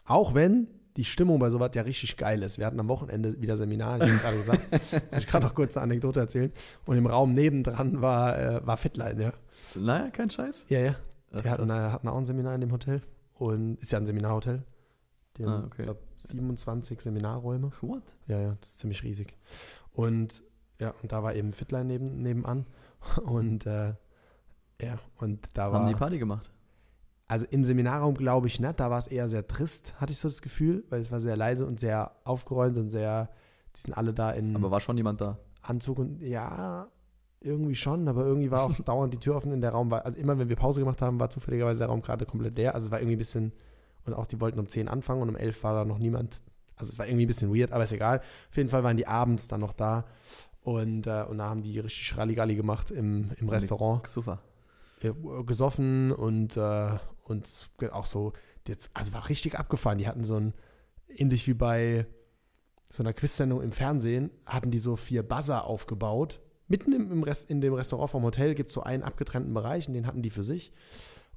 Auch 0.05 0.35
wenn 0.35 0.67
die 0.97 1.05
Stimmung 1.05 1.39
bei 1.39 1.49
sowas 1.49 1.71
ja 1.75 1.83
richtig 1.83 2.17
geil 2.17 2.43
ist. 2.43 2.59
Wir 2.59 2.67
hatten 2.67 2.81
am 2.81 2.89
Wochenende 2.89 3.41
wieder 3.41 3.57
Seminar, 3.57 4.03
ich 4.03 4.21
gerade 4.21 4.37
gesagt. 4.37 4.63
ich 5.17 5.29
kann 5.29 5.45
noch 5.45 5.55
kurz 5.55 5.77
eine 5.77 5.85
Anekdote 5.85 6.19
erzählen. 6.19 6.53
Und 6.87 6.97
im 6.97 7.07
Raum 7.07 7.35
nebendran 7.35 8.03
war, 8.03 8.37
äh, 8.37 8.67
war 8.67 8.77
Fitline, 8.77 9.23
ja. 9.23 9.33
Naja, 9.77 10.11
kein 10.11 10.29
Scheiß. 10.29 10.67
Ja, 10.71 10.81
ja. 10.81 10.97
Ach, 11.33 11.43
Die 11.43 11.49
hatten, 11.49 11.71
äh, 11.71 11.73
hatten 11.73 12.09
auch 12.09 12.17
ein 12.17 12.25
Seminar 12.25 12.57
in 12.57 12.63
dem 12.63 12.73
Hotel. 12.73 13.01
Und 13.35 13.77
ist 13.81 13.93
ja 13.93 13.99
ein 13.99 14.07
Seminarhotel. 14.07 14.65
Die 15.37 15.45
Ah, 15.45 15.63
okay. 15.67 15.83
ich 15.83 15.85
glaube, 15.85 16.01
27 16.17 17.01
Seminarräume. 17.01 17.71
What? 17.81 18.03
Ja, 18.27 18.41
ja, 18.41 18.57
das 18.61 18.71
ist 18.71 18.79
ziemlich 18.81 19.05
riesig. 19.05 19.37
Und 19.93 20.43
ja, 20.81 20.95
und 21.01 21.13
da 21.13 21.23
war 21.23 21.37
eben 21.37 21.53
Fitline 21.53 21.85
neben, 21.85 22.23
nebenan. 22.23 22.67
Und 23.23 23.67
äh, 23.67 23.95
ja, 24.81 24.99
und 25.19 25.49
da 25.55 25.73
war. 25.73 25.81
Haben 25.81 25.89
die 25.89 25.95
Party 25.95 26.19
gemacht? 26.19 26.51
Also 27.29 27.45
im 27.51 27.63
Seminarraum 27.63 28.15
glaube 28.15 28.47
ich 28.47 28.59
nicht, 28.59 28.81
da 28.81 28.91
war 28.91 28.99
es 28.99 29.07
eher 29.07 29.29
sehr 29.29 29.47
trist, 29.47 29.95
hatte 30.01 30.13
ich 30.13 30.19
so 30.19 30.29
das 30.29 30.41
Gefühl, 30.41 30.85
weil 30.89 31.03
es 31.03 31.11
war 31.11 31.21
sehr 31.21 31.37
leise 31.37 31.67
und 31.67 31.79
sehr 31.79 32.13
aufgeräumt 32.25 32.79
und 32.79 32.89
sehr, 32.89 33.29
die 33.77 33.83
sind 33.83 33.93
alle 33.95 34.15
da 34.15 34.31
in 34.31 34.57
Aber 34.57 34.71
war 34.71 34.81
schon 34.81 34.97
jemand 34.97 35.21
da? 35.21 35.39
Anzug 35.61 35.99
und 35.99 36.23
ja, 36.23 36.89
irgendwie 37.41 37.75
schon, 37.75 38.09
aber 38.09 38.25
irgendwie 38.25 38.51
war 38.51 38.63
auch 38.63 38.75
dauernd 38.85 39.13
die 39.13 39.19
Tür 39.19 39.37
offen 39.37 39.53
in 39.53 39.61
der 39.61 39.73
Raum, 39.73 39.91
war, 39.91 40.07
also 40.07 40.19
immer 40.19 40.39
wenn 40.39 40.49
wir 40.49 40.57
Pause 40.57 40.81
gemacht 40.81 41.03
haben, 41.03 41.21
war 41.21 41.29
zufälligerweise 41.29 41.81
der 41.81 41.89
Raum 41.89 42.01
gerade 42.01 42.25
komplett 42.25 42.57
leer, 42.57 42.75
also 42.75 42.87
es 42.87 42.91
war 42.91 42.99
irgendwie 42.99 43.17
ein 43.17 43.19
bisschen, 43.19 43.53
und 44.07 44.15
auch 44.15 44.27
die 44.27 44.41
wollten 44.41 44.59
um 44.59 44.67
10 44.67 44.89
anfangen 44.89 45.21
und 45.21 45.29
um 45.29 45.37
11 45.37 45.63
war 45.63 45.75
da 45.75 45.85
noch 45.85 45.99
niemand, 45.99 46.43
also 46.77 46.91
es 46.91 46.99
war 46.99 47.07
irgendwie 47.07 47.27
ein 47.27 47.29
bisschen 47.29 47.55
weird, 47.55 47.73
aber 47.73 47.85
ist 47.85 47.93
egal, 47.93 48.21
auf 48.51 48.57
jeden 48.57 48.71
Fall 48.71 48.83
waren 48.85 48.97
die 48.97 49.07
abends 49.07 49.49
dann 49.49 49.61
noch 49.61 49.75
da 49.75 50.07
und, 50.63 51.07
äh, 51.07 51.25
und 51.29 51.39
da 51.39 51.51
haben 51.51 51.63
die 51.63 51.79
richtig 51.79 52.17
Ralligalli 52.17 52.57
gemacht 52.57 52.91
im, 52.91 53.33
im 53.37 53.49
Restaurant 53.51 54.07
Super. 54.07 54.41
ja, 55.03 55.13
gesoffen 55.47 56.11
und, 56.11 56.57
äh, 56.57 56.91
und 57.29 57.71
auch 57.93 58.07
so, 58.07 58.33
jetzt, 58.67 58.91
also 58.95 59.13
war 59.13 59.29
richtig 59.29 59.59
abgefahren. 59.59 59.99
Die 59.99 60.09
hatten 60.09 60.25
so 60.25 60.37
ein, 60.37 60.55
ähnlich 61.09 61.47
wie 61.47 61.55
bei, 61.55 62.07
so 62.91 63.03
einer 63.03 63.13
Quiz-Sendung 63.13 63.63
im 63.63 63.73
Fernsehen, 63.73 64.31
hatten 64.47 64.71
die 64.71 64.79
so 64.79 64.97
vier 64.97 65.23
Buzzer 65.23 65.65
aufgebaut. 65.65 66.41
Mitten 66.69 66.93
im, 66.93 67.11
im 67.13 67.23
Rest, 67.23 67.49
in 67.51 67.61
dem 67.61 67.75
Restaurant 67.75 68.11
vom 68.11 68.23
Hotel 68.23 68.55
gibt 68.55 68.69
es 68.69 68.75
so 68.75 68.83
einen 68.83 69.03
abgetrennten 69.03 69.55
Bereich 69.55 69.89
und 69.89 69.95
den 69.95 70.07
hatten 70.07 70.23
die 70.23 70.31
für 70.31 70.43
sich. 70.45 70.73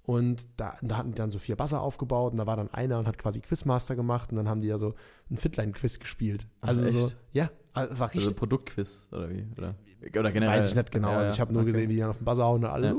Und 0.04 0.47
da, 0.58 0.77
da 0.82 0.97
hatten 0.97 1.12
die 1.12 1.17
dann 1.17 1.32
so 1.32 1.39
vier 1.39 1.56
Buzzer 1.56 1.82
aufgebaut 1.82 2.32
und 2.32 2.39
da 2.39 2.47
war 2.47 2.56
dann 2.58 2.73
einer 2.73 2.97
und 2.99 3.08
hat 3.08 3.17
quasi 3.17 3.39
Quizmaster 3.39 3.95
gemacht 3.95 4.32
und 4.32 4.38
dann 4.38 4.49
haben 4.49 4.62
die 4.62 4.67
ja 4.67 4.77
so 4.77 4.95
ein 5.30 5.38
Fitline-Quiz 5.38 5.99
gespielt. 5.99 6.47
Ach, 6.62 6.69
Also 6.69 6.88
so, 6.89 7.06
echt? 7.08 7.17
ja, 7.34 7.51
also 7.73 7.99
war 7.99 8.07
richtig. 8.07 8.23
Also 8.23 8.36
Produktquiz 8.36 9.07
oder 9.12 9.29
wie? 9.29 9.45
Oder, 9.57 9.75
oder 10.19 10.31
generell? 10.31 10.60
Weiß 10.60 10.69
ich 10.69 10.75
nicht 10.75 10.91
genau. 10.91 11.12
Ja, 11.12 11.17
also 11.19 11.34
ich 11.34 11.39
habe 11.39 11.53
nur 11.53 11.62
okay. 11.62 11.71
gesehen, 11.71 11.89
wie 11.89 11.93
die 11.93 11.99
dann 11.99 12.10
auf 12.10 12.17
den 12.17 12.25
Buzzer 12.25 12.43
hauen 12.43 12.63
und 12.63 12.69
alle. 12.69 12.88
Ja. 12.88 12.95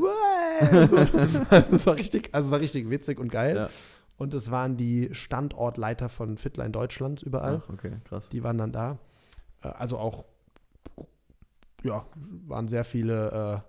Also 1.50 1.76
es 1.76 1.86
war 1.86 1.96
richtig, 1.96 2.30
also 2.32 2.46
es 2.46 2.52
war 2.52 2.60
richtig 2.60 2.88
witzig 2.90 3.18
und 3.18 3.30
geil. 3.30 3.56
Ja. 3.56 3.68
Und 4.18 4.34
es 4.34 4.50
waren 4.50 4.76
die 4.76 5.08
Standortleiter 5.12 6.08
von 6.08 6.36
Fitline 6.38 6.70
Deutschland 6.70 7.22
überall. 7.22 7.62
Ach, 7.64 7.72
okay, 7.72 7.92
krass. 8.04 8.28
Die 8.28 8.42
waren 8.44 8.58
dann 8.58 8.72
da. 8.72 8.98
Äh, 9.62 9.68
Also 9.68 9.98
auch, 9.98 10.24
ja, 11.82 12.06
waren 12.46 12.68
sehr 12.68 12.84
viele 12.84 13.62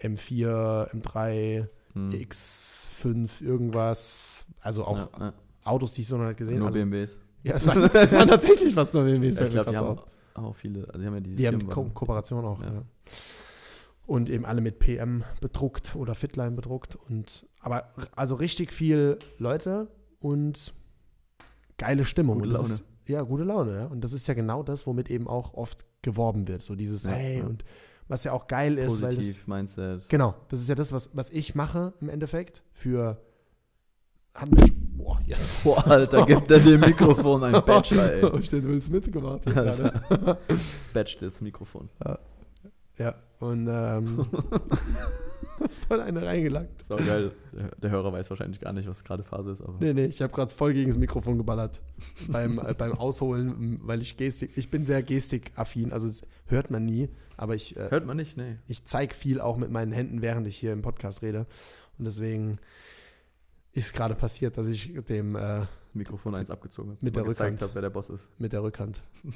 äh, 0.00 0.06
M4, 0.08 0.90
M3, 0.90 1.68
Hm. 1.94 2.10
X5, 2.10 3.42
irgendwas. 3.42 4.44
Also 4.60 4.84
auch 4.84 5.10
ja. 5.20 5.32
Autos, 5.64 5.92
die 5.92 6.00
ich 6.00 6.06
so 6.08 6.16
noch 6.16 6.26
nicht 6.26 6.38
gesehen 6.38 6.58
Nur 6.58 6.68
habe. 6.68 6.78
Also, 6.78 6.90
BMWs. 6.90 7.20
ja, 7.44 7.54
es 7.54 7.66
waren, 7.66 7.82
waren 7.82 8.28
tatsächlich 8.28 8.74
fast 8.74 8.94
nur 8.94 9.04
BMWs. 9.04 9.38
Ja, 9.38 9.44
ich 9.46 9.50
glaube, 9.50 9.70
die 9.70 9.76
haben 9.76 9.86
auf. 9.86 10.06
Auch 10.34 10.54
viele. 10.56 10.86
Also 10.88 11.00
die 11.00 11.06
haben 11.06 11.14
ja 11.14 11.20
diese 11.20 11.36
Die 11.36 11.46
haben 11.46 11.68
Ko. 11.68 11.84
Kooperation 11.92 12.44
auch. 12.44 12.60
Ja. 12.60 12.72
Ja. 12.74 12.82
Und 14.06 14.28
eben 14.28 14.44
alle 14.44 14.60
mit 14.60 14.78
PM 14.78 15.22
bedruckt 15.40 15.94
oder 15.96 16.14
Fitline 16.14 16.52
bedruckt. 16.52 16.96
Und 16.96 17.46
aber 17.60 17.92
also 18.16 18.34
richtig 18.34 18.72
viel 18.72 19.18
Leute 19.38 19.88
und 20.20 20.74
geile 21.78 22.04
Stimmung. 22.04 22.38
Gute 22.40 22.50
Laune. 22.50 22.68
Ist, 22.68 22.84
ja, 23.06 23.22
gute 23.22 23.44
Laune, 23.44 23.74
ja. 23.76 23.86
Und 23.86 24.02
das 24.02 24.12
ist 24.12 24.26
ja 24.26 24.34
genau 24.34 24.62
das, 24.62 24.86
womit 24.86 25.10
eben 25.10 25.28
auch 25.28 25.54
oft 25.54 25.84
geworben 26.02 26.48
wird. 26.48 26.62
So 26.62 26.74
dieses, 26.74 27.06
hey, 27.06 27.42
und 27.42 27.64
was 28.08 28.24
ja 28.24 28.32
auch 28.32 28.46
geil 28.48 28.78
ist, 28.78 29.00
weil 29.00 29.08
das, 29.10 29.16
Positiv, 29.16 29.46
Mindset. 29.46 30.08
Genau, 30.08 30.34
das 30.48 30.60
ist 30.60 30.68
ja 30.68 30.74
das, 30.74 30.92
was, 30.92 31.10
was 31.14 31.30
ich 31.30 31.54
mache 31.54 31.92
im 32.00 32.08
Endeffekt 32.08 32.62
für. 32.72 33.20
Wir 34.34 34.56
schon- 34.66 34.81
Boah, 35.02 35.20
yes. 35.26 35.60
Boah, 35.64 35.84
Alter, 35.86 36.24
gibt 36.26 36.48
er 36.50 36.60
dem 36.60 36.80
Mikrofon 36.80 37.42
ein 37.42 37.64
Bachelor, 37.64 38.12
ey. 38.12 38.22
Hab 38.22 38.38
ich 38.38 38.48
den 38.50 38.68
Will 38.68 38.80
Smith 38.80 39.10
gemacht 39.10 39.40
hier 39.44 39.52
gerade. 39.52 40.38
Batch 40.92 41.16
das 41.16 41.40
Mikrofon. 41.40 41.88
Ja, 42.98 43.14
und 43.40 43.66
ähm, 43.68 44.24
voll 45.88 46.00
eine 46.00 46.24
reingelackt. 46.24 46.88
Auch 46.88 46.98
geil. 46.98 47.32
Der, 47.82 47.90
Hörer 47.90 48.12
weiß 48.12 48.30
wahrscheinlich 48.30 48.60
gar 48.60 48.72
nicht, 48.72 48.88
was 48.88 49.02
gerade 49.02 49.24
Phase 49.24 49.50
ist, 49.50 49.62
aber. 49.62 49.74
Nee, 49.80 49.92
nee, 49.92 50.04
ich 50.04 50.22
habe 50.22 50.32
gerade 50.32 50.52
voll 50.52 50.72
gegen 50.72 50.90
das 50.90 50.98
Mikrofon 50.98 51.36
geballert 51.36 51.80
beim, 52.28 52.60
äh, 52.60 52.72
beim 52.72 52.92
Ausholen, 52.92 53.80
weil 53.82 54.02
ich 54.02 54.16
Gestik, 54.16 54.52
ich 54.56 54.70
bin 54.70 54.86
sehr 54.86 55.02
gestikaffin, 55.02 55.92
also 55.92 56.08
hört 56.46 56.70
man 56.70 56.84
nie, 56.84 57.08
aber 57.36 57.56
ich, 57.56 57.76
äh, 57.76 57.90
Hört 57.90 58.06
man 58.06 58.18
nicht? 58.18 58.36
Nee. 58.36 58.58
ich 58.68 58.84
zeige 58.84 59.14
viel 59.14 59.40
auch 59.40 59.56
mit 59.56 59.70
meinen 59.72 59.90
Händen, 59.90 60.22
während 60.22 60.46
ich 60.46 60.56
hier 60.56 60.72
im 60.72 60.82
Podcast 60.82 61.22
rede 61.22 61.46
und 61.98 62.04
deswegen 62.04 62.58
ist 63.72 63.94
gerade 63.94 64.14
passiert, 64.14 64.58
dass 64.58 64.66
ich 64.66 64.92
dem 65.08 65.36
äh, 65.36 65.66
Mikrofon 65.94 66.34
1 66.34 66.50
abgezogen 66.50 66.90
habe. 66.90 66.98
Mit 67.02 67.16
der 67.16 67.26
Rückhand. 67.26 67.60
habe, 67.62 67.74
wer 67.74 67.82
der 67.82 67.90
Boss 67.90 68.10
ist. 68.10 68.28
mit 68.38 68.52
der 68.52 68.62
Rückhand 68.62 69.02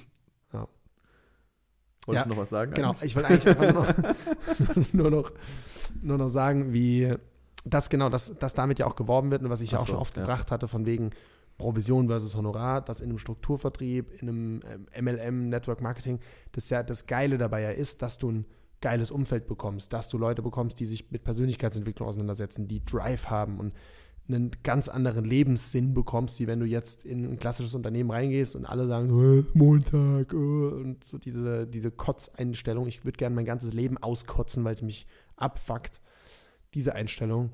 Wolltest 2.06 2.26
Ja, 2.26 2.30
du 2.30 2.36
noch 2.36 2.42
was 2.42 2.50
sagen? 2.50 2.72
Genau, 2.72 2.90
eigentlich? 2.90 3.02
ich 3.04 3.16
wollte 3.16 3.28
eigentlich 3.28 3.48
einfach 3.48 3.72
nur 3.72 3.82
noch, 3.82 4.92
nur, 4.92 5.10
noch, 5.10 5.32
nur 6.02 6.18
noch 6.18 6.28
sagen, 6.28 6.72
wie 6.72 7.14
das 7.64 7.90
genau, 7.90 8.08
dass, 8.08 8.38
dass 8.38 8.54
damit 8.54 8.78
ja 8.78 8.86
auch 8.86 8.94
geworben 8.94 9.30
wird 9.30 9.42
und 9.42 9.50
was 9.50 9.60
ich 9.60 9.72
ja 9.72 9.78
Ach 9.78 9.82
auch 9.82 9.86
so, 9.86 9.92
schon 9.92 10.00
oft 10.00 10.16
ja. 10.16 10.22
gebracht 10.22 10.52
hatte, 10.52 10.68
von 10.68 10.86
wegen 10.86 11.10
Provision 11.58 12.06
versus 12.06 12.36
Honorar, 12.36 12.80
das 12.80 13.00
in 13.00 13.08
einem 13.08 13.18
Strukturvertrieb, 13.18 14.22
in 14.22 14.28
einem 14.28 14.60
ähm, 14.94 15.04
MLM, 15.04 15.48
Network 15.48 15.80
Marketing, 15.80 16.20
das 16.52 16.70
ja 16.70 16.82
das 16.82 17.06
Geile 17.06 17.38
dabei 17.38 17.62
ja 17.62 17.70
ist, 17.70 18.02
dass 18.02 18.18
du 18.18 18.30
ein 18.30 18.46
geiles 18.80 19.10
Umfeld 19.10 19.48
bekommst, 19.48 19.92
dass 19.92 20.08
du 20.08 20.18
Leute 20.18 20.42
bekommst, 20.42 20.78
die 20.78 20.86
sich 20.86 21.10
mit 21.10 21.24
Persönlichkeitsentwicklung 21.24 22.08
auseinandersetzen, 22.08 22.68
die 22.68 22.84
Drive 22.84 23.30
haben 23.30 23.58
und 23.58 23.72
einen 24.28 24.50
ganz 24.62 24.88
anderen 24.88 25.24
Lebenssinn 25.24 25.94
bekommst, 25.94 26.40
wie 26.40 26.46
wenn 26.46 26.60
du 26.60 26.66
jetzt 26.66 27.04
in 27.04 27.24
ein 27.24 27.38
klassisches 27.38 27.74
Unternehmen 27.74 28.10
reingehst 28.10 28.56
und 28.56 28.64
alle 28.64 28.86
sagen, 28.86 29.08
"Äh, 29.08 29.44
Montag 29.54 30.32
äh, 30.32 30.36
und 30.36 31.04
so 31.04 31.18
diese, 31.18 31.66
diese 31.66 31.90
Kotzeinstellung. 31.90 32.86
Ich 32.88 33.04
würde 33.04 33.16
gerne 33.16 33.34
mein 33.34 33.44
ganzes 33.44 33.72
Leben 33.72 33.98
auskotzen, 33.98 34.64
weil 34.64 34.74
es 34.74 34.82
mich 34.82 35.06
abfuckt. 35.36 36.00
Diese 36.74 36.94
Einstellung, 36.94 37.52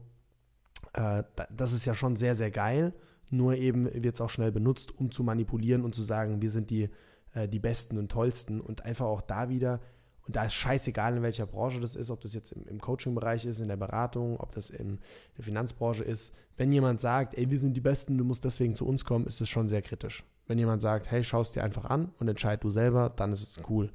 äh, 0.94 1.24
da, 1.36 1.46
das 1.54 1.72
ist 1.72 1.84
ja 1.84 1.94
schon 1.94 2.16
sehr, 2.16 2.34
sehr 2.34 2.50
geil. 2.50 2.94
Nur 3.30 3.56
eben 3.56 3.86
wird 3.92 4.14
es 4.14 4.20
auch 4.20 4.30
schnell 4.30 4.52
benutzt, 4.52 4.96
um 4.98 5.10
zu 5.10 5.22
manipulieren 5.22 5.84
und 5.84 5.94
zu 5.94 6.02
sagen, 6.02 6.42
wir 6.42 6.50
sind 6.50 6.70
die, 6.70 6.90
äh, 7.34 7.48
die 7.48 7.58
Besten 7.58 7.96
und 7.98 8.10
Tollsten. 8.10 8.60
Und 8.60 8.84
einfach 8.84 9.06
auch 9.06 9.22
da 9.22 9.48
wieder, 9.48 9.80
und 10.26 10.36
da 10.36 10.44
ist 10.44 10.54
scheißegal, 10.54 11.16
in 11.16 11.22
welcher 11.22 11.46
Branche 11.46 11.80
das 11.80 11.96
ist, 11.96 12.10
ob 12.10 12.20
das 12.20 12.32
jetzt 12.32 12.52
im, 12.52 12.66
im 12.68 12.80
Coaching-Bereich 12.80 13.44
ist, 13.44 13.58
in 13.58 13.68
der 13.68 13.76
Beratung, 13.76 14.38
ob 14.38 14.52
das 14.52 14.70
in 14.70 14.98
der 15.36 15.44
Finanzbranche 15.44 16.04
ist. 16.04 16.32
Wenn 16.56 16.72
jemand 16.72 17.00
sagt, 17.00 17.36
ey, 17.36 17.50
wir 17.50 17.58
sind 17.58 17.76
die 17.76 17.80
Besten, 17.80 18.18
du 18.18 18.24
musst 18.24 18.44
deswegen 18.44 18.74
zu 18.76 18.86
uns 18.86 19.04
kommen, 19.04 19.26
ist 19.26 19.40
es 19.40 19.48
schon 19.48 19.68
sehr 19.68 19.82
kritisch. 19.82 20.24
Wenn 20.46 20.58
jemand 20.58 20.80
sagt, 20.80 21.10
hey, 21.10 21.24
schau 21.24 21.40
es 21.40 21.50
dir 21.50 21.64
einfach 21.64 21.86
an 21.86 22.12
und 22.20 22.28
entscheid 22.28 22.62
du 22.62 22.70
selber, 22.70 23.10
dann 23.10 23.32
ist 23.32 23.42
es 23.42 23.60
cool. 23.68 23.92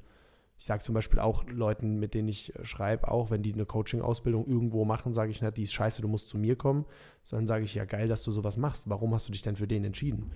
Ich 0.58 0.64
sage 0.64 0.82
zum 0.82 0.94
Beispiel 0.94 1.20
auch 1.20 1.44
Leuten, 1.46 1.98
mit 2.00 2.14
denen 2.14 2.28
ich 2.28 2.54
äh, 2.56 2.64
schreibe, 2.64 3.08
auch 3.08 3.30
wenn 3.30 3.42
die 3.42 3.52
eine 3.54 3.64
Coaching-Ausbildung 3.64 4.46
irgendwo 4.46 4.84
machen, 4.84 5.12
sage 5.14 5.30
ich 5.30 5.40
nicht, 5.40 5.56
die 5.56 5.62
ist 5.62 5.72
scheiße, 5.72 6.02
du 6.02 6.08
musst 6.08 6.28
zu 6.28 6.36
mir 6.36 6.56
kommen, 6.56 6.84
sondern 7.22 7.46
sage 7.46 7.64
ich, 7.64 7.74
ja 7.74 7.84
geil, 7.84 8.08
dass 8.08 8.22
du 8.24 8.32
sowas 8.32 8.56
machst. 8.56 8.88
Warum 8.90 9.14
hast 9.14 9.28
du 9.28 9.32
dich 9.32 9.42
denn 9.42 9.56
für 9.56 9.68
den 9.68 9.84
entschieden? 9.84 10.32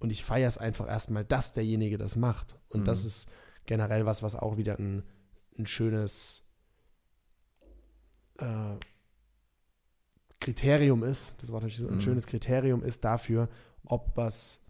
Und 0.00 0.10
ich 0.10 0.24
feiere 0.24 0.48
es 0.48 0.56
einfach 0.58 0.88
erstmal, 0.88 1.24
dass 1.24 1.52
derjenige 1.52 1.98
das 1.98 2.16
macht. 2.16 2.56
Und 2.70 2.80
Mhm. 2.80 2.84
das 2.86 3.04
ist 3.04 3.28
generell 3.68 4.04
was, 4.04 4.22
was 4.24 4.34
auch 4.34 4.56
wieder 4.56 4.76
ein, 4.80 5.04
ein 5.56 5.66
schönes 5.66 6.42
äh, 8.38 8.74
Kriterium 10.40 11.04
ist, 11.04 11.34
das 11.42 11.52
Wort 11.52 11.70
so, 11.70 11.86
ein 11.88 11.94
Mhm. 11.96 12.00
schönes 12.00 12.26
Kriterium 12.26 12.82
ist 12.82 13.04
dafür, 13.04 13.48
ob 13.84 14.16
was, 14.16 14.60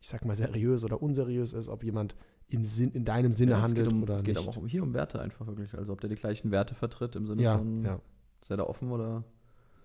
ich 0.00 0.08
sag 0.08 0.24
mal, 0.24 0.34
seriös 0.36 0.82
oder 0.84 1.02
unseriös 1.02 1.52
ist, 1.52 1.68
ob 1.68 1.82
jemand 1.84 2.16
im 2.48 2.64
Sinn, 2.64 2.92
in 2.92 3.04
deinem 3.04 3.32
Sinne 3.32 3.52
Ja, 3.52 3.58
es 3.58 3.64
handelt 3.64 3.86
geht 3.88 3.92
um, 3.94 4.02
oder 4.04 4.22
geht 4.22 4.36
nicht. 4.36 4.48
aber 4.48 4.56
auch 4.56 4.66
hier 4.68 4.82
um 4.84 4.94
Werte 4.94 5.20
einfach 5.20 5.46
wirklich. 5.46 5.74
Also 5.74 5.92
ob 5.92 6.00
der 6.00 6.08
die 6.10 6.14
gleichen 6.16 6.50
Werte 6.52 6.74
vertritt 6.76 7.16
im 7.16 7.26
Sinne 7.26 7.42
ja, 7.42 7.58
von, 7.58 7.84
ja. 7.84 8.00
er 8.48 8.56
da 8.56 8.64
offen 8.64 8.90
oder, 8.92 9.24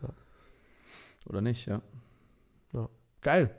Ja. 0.03 0.09
oder 1.25 1.41
nicht, 1.41 1.65
ja. 1.67 1.81
Geil. 3.21 3.51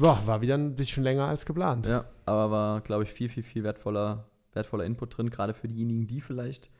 Boah, 0.00 0.18
war 0.24 0.40
wieder 0.40 0.54
ein 0.54 0.76
bisschen 0.76 1.02
länger 1.02 1.26
als 1.26 1.44
geplant. 1.44 1.84
Ja, 1.84 2.06
aber 2.24 2.50
war, 2.50 2.80
glaube 2.80 3.04
ich, 3.04 3.12
viel, 3.12 3.28
viel, 3.28 3.42
viel 3.42 3.64
wertvoller, 3.64 4.30
wertvoller 4.54 4.86
Input 4.86 5.18
drin, 5.18 5.28
gerade 5.28 5.52
für 5.52 5.68
diejenigen, 5.68 6.06
die 6.06 6.22
vielleicht 6.22 6.70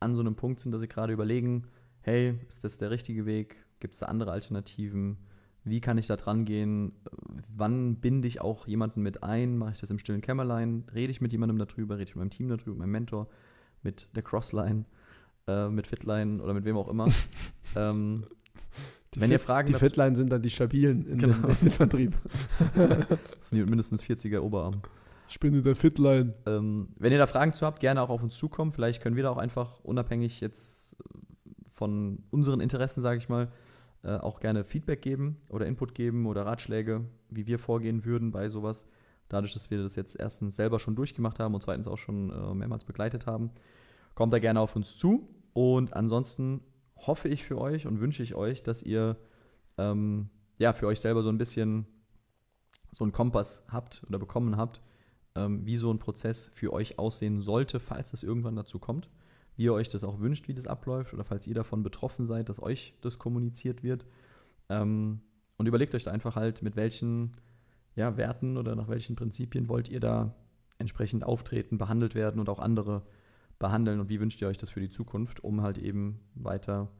an 0.00 0.14
so 0.14 0.20
einem 0.20 0.36
Punkt 0.36 0.60
sind, 0.60 0.72
dass 0.72 0.82
sie 0.82 0.86
gerade 0.88 1.14
überlegen, 1.14 1.66
hey, 2.02 2.38
ist 2.46 2.62
das 2.64 2.76
der 2.76 2.90
richtige 2.90 3.24
Weg? 3.24 3.64
Gibt 3.80 3.94
es 3.94 4.00
da 4.00 4.06
andere 4.06 4.32
Alternativen? 4.32 5.16
Wie 5.64 5.80
kann 5.80 5.96
ich 5.96 6.08
da 6.08 6.16
dran 6.16 6.44
gehen? 6.44 6.92
Wann 7.56 7.96
binde 7.96 8.28
ich 8.28 8.42
auch 8.42 8.66
jemanden 8.66 9.00
mit 9.00 9.22
ein? 9.22 9.56
Mache 9.56 9.72
ich 9.72 9.80
das 9.80 9.90
im 9.90 9.98
stillen 9.98 10.20
Kämmerlein? 10.20 10.84
Rede 10.94 11.10
ich 11.10 11.22
mit 11.22 11.32
jemandem 11.32 11.56
darüber? 11.56 11.94
Rede 11.94 12.10
ich 12.10 12.16
mit 12.16 12.22
meinem 12.22 12.30
Team 12.30 12.48
darüber, 12.50 12.72
mit 12.72 12.80
meinem 12.80 12.90
Mentor, 12.90 13.28
mit 13.82 14.14
der 14.14 14.22
Crossline, 14.22 14.84
äh, 15.46 15.70
mit 15.70 15.86
Fitline 15.86 16.42
oder 16.42 16.52
mit 16.52 16.66
wem 16.66 16.76
auch 16.76 16.88
immer? 16.88 17.08
ähm, 17.76 18.26
Die 19.14 19.20
Wenn 19.20 19.30
ihr 19.30 19.38
Fit- 19.38 19.46
Fragen 19.46 19.66
Die 19.68 19.74
Fitline 19.74 20.16
sind 20.16 20.30
dann 20.30 20.42
die 20.42 20.50
stabilen 20.50 21.06
in, 21.06 21.18
Genau. 21.18 21.36
dem, 21.36 21.50
in 21.50 21.56
dem 21.62 21.70
Vertrieb. 21.70 22.16
das 22.74 23.48
sind 23.48 23.52
die 23.56 23.60
mit 23.60 23.70
mindestens 23.70 24.02
40er 24.02 24.40
Oberarm. 24.40 24.82
Ich 25.28 25.40
bin 25.40 25.54
in 25.54 25.62
der 25.62 25.76
Fitline. 25.76 26.34
Ähm, 26.46 26.88
wenn 26.98 27.12
ihr 27.12 27.18
da 27.18 27.26
Fragen 27.26 27.52
zu 27.52 27.64
habt, 27.66 27.80
gerne 27.80 28.02
auch 28.02 28.10
auf 28.10 28.22
uns 28.22 28.36
zukommen. 28.36 28.72
Vielleicht 28.72 29.02
können 29.02 29.16
wir 29.16 29.22
da 29.24 29.30
auch 29.30 29.36
einfach 29.38 29.80
unabhängig 29.84 30.40
jetzt 30.40 30.94
äh, 31.00 31.18
von 31.72 32.22
unseren 32.30 32.60
Interessen, 32.60 33.02
sage 33.02 33.18
ich 33.18 33.28
mal, 33.28 33.48
äh, 34.04 34.16
auch 34.16 34.40
gerne 34.40 34.64
Feedback 34.64 35.02
geben 35.02 35.36
oder 35.48 35.66
Input 35.66 35.94
geben 35.94 36.26
oder 36.26 36.46
Ratschläge, 36.46 37.04
wie 37.30 37.46
wir 37.46 37.58
vorgehen 37.58 38.04
würden 38.04 38.30
bei 38.30 38.48
sowas. 38.48 38.84
Dadurch, 39.28 39.52
dass 39.52 39.70
wir 39.70 39.82
das 39.82 39.94
jetzt 39.96 40.18
erstens 40.18 40.56
selber 40.56 40.78
schon 40.78 40.96
durchgemacht 40.96 41.38
haben 41.40 41.54
und 41.54 41.62
zweitens 41.62 41.88
auch 41.88 41.98
schon 41.98 42.30
äh, 42.30 42.54
mehrmals 42.54 42.84
begleitet 42.84 43.26
haben, 43.26 43.50
kommt 44.14 44.32
da 44.32 44.38
gerne 44.38 44.60
auf 44.60 44.76
uns 44.76 44.96
zu. 44.96 45.28
Und 45.52 45.94
ansonsten 45.94 46.60
hoffe 47.06 47.28
ich 47.28 47.44
für 47.44 47.58
euch 47.58 47.86
und 47.86 48.00
wünsche 48.00 48.22
ich 48.22 48.34
euch, 48.34 48.62
dass 48.62 48.82
ihr 48.82 49.16
ähm, 49.76 50.30
ja 50.58 50.72
für 50.72 50.86
euch 50.86 51.00
selber 51.00 51.22
so 51.22 51.28
ein 51.28 51.38
bisschen 51.38 51.86
so 52.92 53.04
einen 53.04 53.12
Kompass 53.12 53.64
habt 53.68 54.04
oder 54.08 54.18
bekommen 54.18 54.56
habt, 54.56 54.82
ähm, 55.34 55.64
wie 55.64 55.76
so 55.76 55.92
ein 55.92 55.98
Prozess 55.98 56.50
für 56.54 56.72
euch 56.72 56.98
aussehen 56.98 57.40
sollte, 57.40 57.80
falls 57.80 58.12
es 58.12 58.22
irgendwann 58.22 58.56
dazu 58.56 58.78
kommt. 58.78 59.08
Wie 59.56 59.64
ihr 59.64 59.74
euch 59.74 59.88
das 59.88 60.04
auch 60.04 60.20
wünscht, 60.20 60.48
wie 60.48 60.54
das 60.54 60.66
abläuft 60.66 61.12
oder 61.14 61.24
falls 61.24 61.46
ihr 61.46 61.54
davon 61.54 61.82
betroffen 61.82 62.26
seid, 62.26 62.48
dass 62.48 62.62
euch 62.62 62.94
das 63.00 63.18
kommuniziert 63.18 63.82
wird. 63.82 64.06
Ähm, 64.68 65.20
und 65.56 65.66
überlegt 65.66 65.94
euch 65.94 66.04
da 66.04 66.12
einfach 66.12 66.36
halt, 66.36 66.62
mit 66.62 66.76
welchen 66.76 67.36
ja, 67.96 68.16
Werten 68.16 68.56
oder 68.56 68.76
nach 68.76 68.88
welchen 68.88 69.16
Prinzipien 69.16 69.68
wollt 69.68 69.88
ihr 69.88 70.00
da 70.00 70.34
entsprechend 70.78 71.24
auftreten, 71.24 71.78
behandelt 71.78 72.14
werden 72.14 72.40
und 72.40 72.48
auch 72.48 72.60
andere 72.60 73.02
behandeln 73.58 74.00
und 74.00 74.08
wie 74.08 74.20
wünscht 74.20 74.40
ihr 74.40 74.48
euch 74.48 74.58
das 74.58 74.70
für 74.70 74.80
die 74.80 74.90
Zukunft, 74.90 75.42
um 75.42 75.62
halt 75.62 75.78
eben 75.78 76.20
weiter 76.34 76.90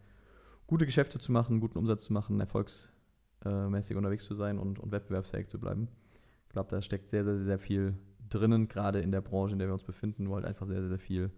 gute 0.66 0.86
Geschäfte 0.86 1.18
zu 1.18 1.32
machen, 1.32 1.60
guten 1.60 1.78
Umsatz 1.78 2.04
zu 2.04 2.12
machen, 2.12 2.40
erfolgsmäßig 2.40 3.96
unterwegs 3.96 4.24
zu 4.24 4.34
sein 4.34 4.58
und, 4.58 4.78
und 4.78 4.92
wettbewerbsfähig 4.92 5.48
zu 5.48 5.58
bleiben. 5.58 5.88
Ich 6.46 6.52
glaube, 6.52 6.70
da 6.70 6.82
steckt 6.82 7.08
sehr, 7.08 7.24
sehr, 7.24 7.38
sehr 7.38 7.58
viel 7.58 7.96
drinnen, 8.28 8.68
gerade 8.68 9.00
in 9.00 9.12
der 9.12 9.20
Branche, 9.20 9.52
in 9.52 9.58
der 9.58 9.68
wir 9.68 9.72
uns 9.72 9.84
befinden, 9.84 10.28
wo 10.28 10.34
halt 10.34 10.44
einfach 10.44 10.66
sehr, 10.66 10.80
sehr, 10.80 10.88
sehr 10.88 10.98
viel 10.98 11.30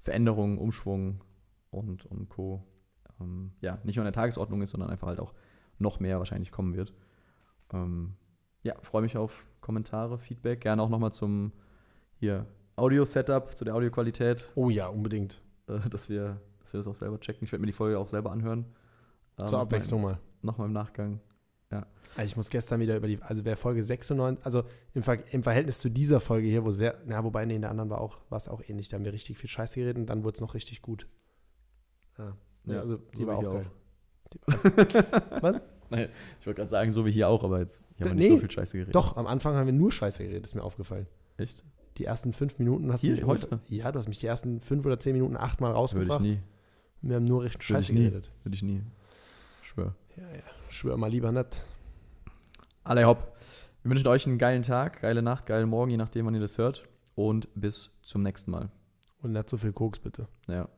Veränderung, 0.00 0.58
Umschwung 0.58 1.22
und, 1.70 2.06
und 2.06 2.28
Co. 2.28 2.64
Ähm, 3.20 3.52
ja, 3.60 3.78
nicht 3.84 3.96
nur 3.96 4.04
in 4.04 4.12
der 4.12 4.20
Tagesordnung 4.20 4.62
ist, 4.62 4.70
sondern 4.70 4.90
einfach 4.90 5.08
halt 5.08 5.20
auch 5.20 5.34
noch 5.78 6.00
mehr 6.00 6.18
wahrscheinlich 6.18 6.50
kommen 6.50 6.74
wird. 6.74 6.94
Ähm, 7.72 8.14
ja, 8.62 8.74
freue 8.82 9.02
mich 9.02 9.16
auf 9.16 9.46
Kommentare, 9.60 10.18
Feedback. 10.18 10.60
Gerne 10.60 10.82
auch 10.82 10.88
nochmal 10.88 11.12
zum 11.12 11.52
hier 12.14 12.46
Audio-Setup, 12.78 13.56
zu 13.56 13.64
der 13.64 13.74
Audioqualität, 13.74 14.50
Oh 14.54 14.70
ja, 14.70 14.86
unbedingt. 14.88 15.40
äh, 15.68 15.78
dass, 15.90 16.08
wir, 16.08 16.40
dass 16.60 16.72
wir 16.72 16.78
das 16.78 16.88
auch 16.88 16.94
selber 16.94 17.18
checken. 17.20 17.44
Ich 17.44 17.52
werde 17.52 17.60
mir 17.60 17.66
die 17.66 17.72
Folge 17.72 17.98
auch 17.98 18.08
selber 18.08 18.30
anhören. 18.32 18.64
Äh, 19.36 19.44
Zur 19.46 19.60
Abwechslung 19.60 20.02
mal. 20.02 20.12
Mal, 20.12 20.18
Nochmal 20.42 20.66
im 20.68 20.72
Nachgang. 20.72 21.20
Also 22.16 22.24
ich 22.24 22.36
muss 22.36 22.48
gestern 22.48 22.80
wieder 22.80 22.96
über 22.96 23.06
die, 23.06 23.20
also 23.22 23.44
wer 23.44 23.54
Folge 23.56 23.84
96, 23.84 24.44
also 24.46 24.64
im, 24.94 25.02
Ver, 25.02 25.18
im 25.32 25.42
Verhältnis 25.42 25.78
zu 25.78 25.90
dieser 25.90 26.20
Folge 26.20 26.48
hier, 26.48 26.64
wo 26.64 26.70
sehr, 26.70 26.96
na, 27.04 27.22
wobei, 27.22 27.44
nee, 27.44 27.56
in 27.56 27.60
der 27.60 27.70
anderen 27.70 27.90
war 27.90 28.00
auch, 28.00 28.16
war 28.30 28.38
es 28.38 28.48
auch 28.48 28.62
ähnlich, 28.66 28.88
da 28.88 28.96
haben 28.96 29.04
wir 29.04 29.12
richtig 29.12 29.36
viel 29.36 29.50
Scheiße 29.50 29.74
geredet 29.78 29.98
und 29.98 30.06
dann 30.06 30.24
wurde 30.24 30.36
es 30.36 30.40
noch 30.40 30.54
richtig 30.54 30.80
gut. 30.80 31.06
Ja, 32.16 32.34
Ja, 32.64 32.80
also 32.80 32.96
die 32.96 33.18
so 33.20 33.26
war 33.26 33.36
auch 33.36 33.42
geil. 33.42 33.66
Die 34.32 35.42
war, 35.42 35.60
Nein, 35.90 36.08
ich 36.40 36.46
wollte 36.46 36.56
gerade 36.58 36.70
sagen, 36.70 36.90
so 36.90 37.04
wie 37.04 37.12
hier 37.12 37.28
auch, 37.28 37.44
aber 37.44 37.58
jetzt 37.60 37.84
hier 37.96 38.06
haben 38.06 38.16
wir 38.16 38.24
Nee, 38.24 38.30
nicht 38.30 38.32
so 38.32 38.40
viel 38.40 38.50
Scheiße 38.50 38.72
geredet. 38.78 38.94
doch, 38.94 39.16
am 39.18 39.26
Anfang 39.26 39.54
haben 39.54 39.66
wir 39.66 39.72
nur 39.74 39.92
Scheiße 39.92 40.22
geredet, 40.24 40.44
ist 40.46 40.54
mir 40.54 40.62
aufgefallen. 40.64 41.06
Echt? 41.36 41.62
Die 41.98 42.04
ersten 42.04 42.32
fünf 42.32 42.58
Minuten 42.58 42.92
hast 42.92 43.00
Hier, 43.00 43.10
du 43.14 43.16
mich 43.16 43.26
heute? 43.26 43.46
ungefähr- 43.48 43.76
Ja, 43.76 43.90
du 43.92 43.98
hast 43.98 44.08
mich 44.08 44.18
die 44.18 44.26
ersten 44.26 44.60
fünf 44.60 44.86
oder 44.86 45.00
zehn 45.00 45.14
Minuten 45.14 45.36
achtmal 45.36 45.70
Würde 45.70 45.76
ich 45.76 45.80
rausgebracht. 45.82 46.20
nie. 46.20 46.38
Wir 47.02 47.16
haben 47.16 47.24
nur 47.24 47.42
Würde 47.42 47.54
ich 47.58 47.62
Scheiße 47.62 47.92
nie. 47.92 48.00
geredet. 48.00 48.30
Würde 48.44 48.54
ich 48.54 48.62
nie. 48.62 48.82
Schwör. 49.62 49.94
Ja, 50.16 50.22
ja. 50.22 50.42
Schwör 50.70 50.96
mal 50.96 51.10
lieber 51.10 51.32
nicht. 51.32 51.62
Alle 52.84 53.04
hopp. 53.06 53.36
Wir 53.82 53.90
wünschen 53.90 54.06
euch 54.08 54.26
einen 54.26 54.38
geilen 54.38 54.62
Tag, 54.62 55.00
geile 55.00 55.22
Nacht, 55.22 55.46
geilen 55.46 55.68
Morgen, 55.68 55.90
je 55.90 55.96
nachdem, 55.96 56.26
wann 56.26 56.34
ihr 56.34 56.40
das 56.40 56.58
hört. 56.58 56.84
Und 57.14 57.48
bis 57.54 57.90
zum 58.02 58.22
nächsten 58.22 58.50
Mal. 58.50 58.70
Und 59.20 59.32
nicht 59.32 59.48
so 59.48 59.56
viel 59.56 59.72
Koks, 59.72 59.98
bitte. 59.98 60.28
Ja. 60.46 60.68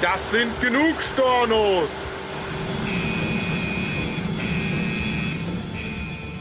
Das 0.00 0.30
sind 0.30 0.60
genug 0.60 1.00
Stornos! 1.02 1.90